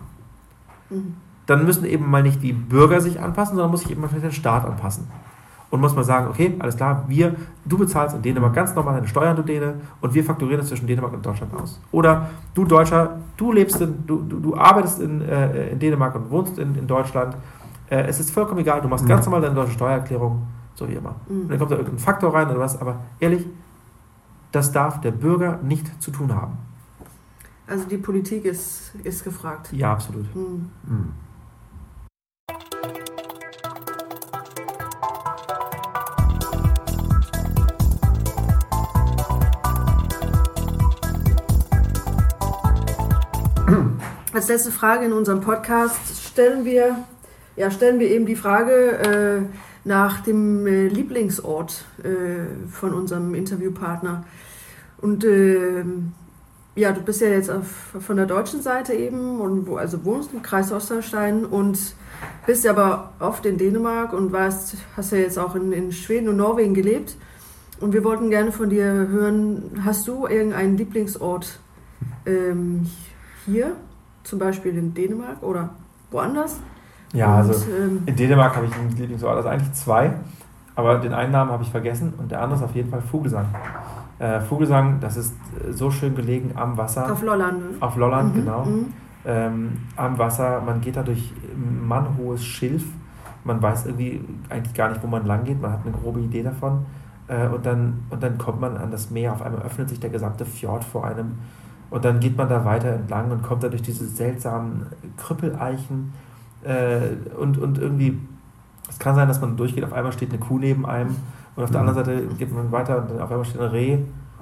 Dann 1.45 1.65
müssen 1.65 1.85
eben 1.85 2.09
mal 2.09 2.23
nicht 2.23 2.41
die 2.41 2.53
Bürger 2.53 2.99
sich 2.99 3.19
anpassen, 3.19 3.55
sondern 3.55 3.71
muss 3.71 3.81
sich 3.81 3.91
eben 3.91 4.01
mal 4.01 4.09
der 4.09 4.31
Staat 4.31 4.65
anpassen 4.65 5.07
und 5.69 5.81
muss 5.81 5.95
man 5.95 6.03
sagen, 6.03 6.27
okay, 6.27 6.55
alles 6.59 6.77
klar, 6.77 7.05
wir, 7.07 7.35
du 7.65 7.77
bezahlst 7.77 8.15
in 8.15 8.21
Dänemark 8.21 8.53
ganz 8.53 8.75
normal 8.75 8.95
deine 8.95 9.07
Steuern, 9.07 9.35
du 9.35 9.41
Däne, 9.41 9.75
und 10.01 10.13
wir 10.13 10.23
fakturieren 10.23 10.59
das 10.59 10.69
zwischen 10.69 10.87
Dänemark 10.87 11.13
und 11.13 11.25
Deutschland 11.25 11.53
aus. 11.53 11.81
Oder 11.91 12.29
du 12.53 12.65
Deutscher, 12.65 13.17
du 13.37 13.51
lebst 13.51 13.81
in, 13.81 14.05
du, 14.05 14.21
du, 14.21 14.39
du 14.39 14.55
arbeitest 14.55 15.01
in, 15.01 15.21
äh, 15.21 15.69
in 15.69 15.79
Dänemark 15.79 16.15
und 16.15 16.29
wohnst 16.29 16.57
in, 16.57 16.75
in 16.75 16.87
Deutschland. 16.87 17.35
Äh, 17.89 18.03
es 18.03 18.19
ist 18.19 18.31
vollkommen 18.31 18.59
egal, 18.59 18.81
du 18.81 18.87
machst 18.87 19.05
mhm. 19.05 19.09
ganz 19.09 19.25
normal 19.25 19.41
deine 19.41 19.55
deutsche 19.55 19.73
Steuererklärung, 19.73 20.43
so 20.75 20.87
wie 20.87 20.93
immer. 20.93 21.15
Mhm. 21.27 21.41
Und 21.41 21.51
dann 21.51 21.59
kommt 21.59 21.71
da 21.71 21.75
irgendein 21.75 21.99
Faktor 21.99 22.33
rein 22.33 22.49
oder 22.49 22.59
was, 22.59 22.79
aber 22.79 22.97
ehrlich, 23.19 23.45
das 24.51 24.71
darf 24.71 25.01
der 25.01 25.11
Bürger 25.11 25.59
nicht 25.63 26.01
zu 26.01 26.11
tun 26.11 26.33
haben. 26.33 26.57
Also 27.67 27.85
die 27.85 27.97
Politik 27.97 28.45
ist, 28.45 28.93
ist 29.03 29.23
gefragt. 29.23 29.73
Ja, 29.73 29.93
absolut. 29.93 30.33
Mhm. 30.35 30.69
Als 44.33 44.47
letzte 44.47 44.71
Frage 44.71 45.05
in 45.05 45.13
unserem 45.13 45.41
Podcast 45.41 46.27
stellen 46.27 46.65
wir, 46.65 46.97
ja, 47.55 47.71
stellen 47.71 47.99
wir 47.99 48.09
eben 48.09 48.25
die 48.25 48.35
Frage 48.35 48.71
äh, 48.73 49.87
nach 49.87 50.21
dem 50.21 50.67
äh, 50.67 50.87
Lieblingsort 50.87 51.85
äh, 52.03 52.69
von 52.69 52.93
unserem 52.93 53.33
Interviewpartner. 53.33 54.25
Und 54.99 55.23
ähm, 55.23 56.13
ja, 56.75 56.91
du 56.91 57.01
bist 57.01 57.21
ja 57.21 57.29
jetzt 57.29 57.49
auf, 57.49 57.93
von 57.99 58.17
der 58.17 58.25
deutschen 58.25 58.61
Seite 58.61 58.93
eben 58.93 59.39
und 59.39 59.67
wo, 59.67 59.77
also 59.77 60.03
wohnst 60.03 60.33
im 60.33 60.41
Kreis 60.41 60.71
Osterstein 60.71 61.45
und 61.45 61.95
bist 62.45 62.67
aber 62.67 63.13
oft 63.19 63.45
in 63.45 63.57
Dänemark 63.57 64.13
und 64.13 64.31
warst, 64.31 64.75
hast 64.95 65.11
ja 65.11 65.19
jetzt 65.19 65.39
auch 65.39 65.55
in, 65.55 65.71
in 65.71 65.91
Schweden 65.91 66.29
und 66.29 66.37
Norwegen 66.37 66.73
gelebt. 66.73 67.15
Und 67.79 67.93
wir 67.93 68.03
wollten 68.03 68.29
gerne 68.29 68.51
von 68.51 68.69
dir 68.69 68.85
hören, 68.85 69.81
hast 69.83 70.07
du 70.07 70.27
irgendeinen 70.27 70.77
Lieblingsort 70.77 71.59
ähm, 72.25 72.89
hier? 73.45 73.75
zum 74.25 74.39
Beispiel 74.39 74.77
in 74.77 74.93
Dänemark 74.93 75.41
oder 75.41 75.69
woanders? 76.11 76.59
Ja, 77.13 77.27
und, 77.27 77.49
also 77.49 77.65
ähm, 77.71 78.03
in 78.05 78.15
Dänemark 78.15 78.55
habe 78.55 78.65
ich 78.65 78.75
einen 78.75 78.89
Lieblingsort, 78.89 79.37
also 79.37 79.47
eigentlich 79.47 79.71
zwei, 79.73 80.11
aber 80.75 80.97
den 80.97 81.13
einen 81.13 81.31
Namen 81.31 81.51
habe 81.51 81.63
ich 81.63 81.69
vergessen 81.69 82.13
und 82.17 82.31
der 82.31 82.41
andere 82.41 82.59
ist 82.59 82.65
auf 82.65 82.75
jeden 82.75 82.89
Fall 82.89 83.01
Vogelsang. 83.01 83.45
Äh, 84.19 84.41
Vogelsang, 84.41 84.99
das 84.99 85.15
ist 85.15 85.33
äh, 85.33 85.71
so 85.71 85.91
schön 85.91 86.15
gelegen 86.15 86.51
am 86.55 86.77
Wasser. 86.77 87.11
Auf 87.11 87.21
Lolland. 87.21 87.59
Ne? 87.59 87.77
Auf 87.79 87.95
Lolland, 87.95 88.35
mhm, 88.35 88.39
genau. 88.39 88.65
Mhm. 88.65 88.93
Ähm, 89.27 89.77
am 89.95 90.17
Wasser, 90.17 90.61
man 90.65 90.81
geht 90.81 90.97
da 90.97 91.03
durch 91.03 91.33
mannhohes 91.87 92.43
Schilf, 92.43 92.83
man 93.43 93.61
weiß 93.61 93.85
irgendwie 93.85 94.21
eigentlich 94.49 94.73
gar 94.73 94.89
nicht, 94.89 95.01
wo 95.03 95.07
man 95.07 95.25
lang 95.25 95.43
geht, 95.43 95.61
man 95.61 95.71
hat 95.71 95.79
eine 95.85 95.95
grobe 95.95 96.19
Idee 96.19 96.43
davon. 96.43 96.85
Äh, 97.27 97.47
und, 97.47 97.65
dann, 97.65 98.03
und 98.09 98.21
dann 98.21 98.37
kommt 98.37 98.59
man 98.59 98.77
an 98.77 98.91
das 98.91 99.09
Meer, 99.09 99.33
auf 99.33 99.41
einmal 99.41 99.61
öffnet 99.61 99.89
sich 99.89 99.99
der 99.99 100.09
gesamte 100.09 100.45
Fjord 100.45 100.83
vor 100.83 101.05
einem 101.05 101.37
und 101.89 102.05
dann 102.05 102.19
geht 102.19 102.37
man 102.37 102.49
da 102.49 102.65
weiter 102.65 102.89
entlang 102.89 103.31
und 103.31 103.43
kommt 103.43 103.63
da 103.63 103.69
durch 103.69 103.81
diese 103.81 104.05
seltsamen 104.05 104.87
Krüppeleichen 105.17 106.13
äh, 106.63 107.35
und, 107.39 107.57
und 107.57 107.77
irgendwie, 107.77 108.19
es 108.89 108.99
kann 108.99 109.15
sein, 109.15 109.27
dass 109.27 109.41
man 109.41 109.57
durchgeht, 109.57 109.83
auf 109.83 109.93
einmal 109.93 110.11
steht 110.11 110.29
eine 110.29 110.39
Kuh 110.39 110.59
neben 110.59 110.85
einem 110.85 111.15
und 111.55 111.63
auf 111.63 111.71
der 111.71 111.81
anderen 111.81 112.05
Seite 112.05 112.23
geht 112.37 112.53
man 112.53 112.71
weiter 112.71 112.97
und 112.97 113.21
auf 113.21 113.29
einmal 113.31 113.45
steht 113.45 113.61
ein 113.61 113.69
Reh 113.69 113.97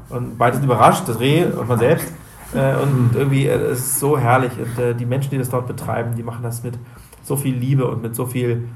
und 0.09 0.37
beide 0.37 0.57
sind 0.57 0.65
überrascht, 0.65 1.07
das 1.07 1.19
Reh 1.19 1.45
und 1.45 1.67
man 1.67 1.79
selbst. 1.79 2.11
Äh, 2.55 2.75
und 2.75 3.15
irgendwie, 3.15 3.47
äh, 3.47 3.55
es 3.55 3.79
ist 3.79 3.99
so 3.99 4.15
herrlich. 4.15 4.51
Und 4.59 4.77
äh, 4.77 4.93
die 4.93 5.07
Menschen, 5.07 5.31
die 5.31 5.39
das 5.39 5.49
dort 5.49 5.65
betreiben, 5.65 6.13
die 6.15 6.21
machen 6.21 6.43
das 6.43 6.63
mit 6.63 6.77
so 7.23 7.35
viel 7.35 7.55
Liebe 7.55 7.87
und 7.87 8.03
mit 8.03 8.15
so 8.15 8.27
viel, 8.27 8.67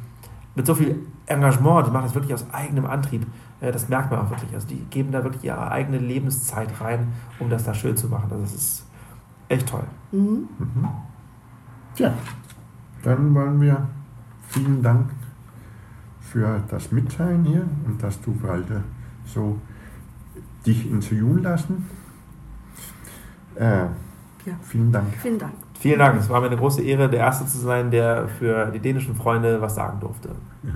mit 0.55 0.65
so 0.65 0.73
viel 0.73 0.95
Engagement, 1.27 1.85
die 1.85 1.91
machen 1.91 2.05
das 2.05 2.15
wirklich 2.15 2.33
aus 2.33 2.45
eigenem 2.51 2.87
Antrieb. 2.87 3.27
Äh, 3.61 3.71
das 3.71 3.89
merkt 3.89 4.11
man 4.11 4.19
auch 4.21 4.29
wirklich. 4.29 4.53
Also 4.53 4.67
die 4.67 4.79
geben 4.89 5.11
da 5.11 5.23
wirklich 5.23 5.43
ihre 5.43 5.69
eigene 5.71 5.97
Lebenszeit 5.97 6.69
rein, 6.81 7.07
um 7.39 7.49
das 7.49 7.63
da 7.63 7.73
schön 7.73 7.95
zu 7.97 8.07
machen. 8.07 8.27
Also 8.31 8.43
das 8.43 8.53
ist 8.53 8.85
echt 9.49 9.67
toll. 9.67 9.83
Mhm. 10.11 10.47
Mhm. 10.59 10.87
Tja, 11.95 12.13
dann 13.03 13.33
wollen 13.33 13.59
wir 13.61 13.87
vielen 14.49 14.81
Dank 14.83 15.09
für 16.19 16.61
das 16.69 16.91
Mitteilen 16.91 17.43
hier 17.45 17.65
und 17.85 18.01
dass 18.03 18.19
du 18.21 18.35
heute 18.43 18.83
so 19.25 19.59
dich 20.65 20.89
interviewen 20.91 21.41
lassen. 21.43 21.85
Äh, 23.55 23.85
Ja. 24.45 24.53
Vielen 24.61 24.91
Dank. 24.91 25.13
Vielen 25.21 25.39
Dank. 25.39 25.53
Vielen 25.79 25.99
Dank. 25.99 26.19
Es 26.19 26.29
war 26.29 26.39
mir 26.41 26.47
eine 26.47 26.57
große 26.57 26.81
Ehre, 26.81 27.09
der 27.09 27.19
Erste 27.19 27.45
zu 27.45 27.57
sein, 27.57 27.91
der 27.91 28.27
für 28.27 28.67
die 28.71 28.79
dänischen 28.79 29.15
Freunde 29.15 29.61
was 29.61 29.75
sagen 29.75 29.99
durfte. 29.99 30.29
Ja. 30.63 30.71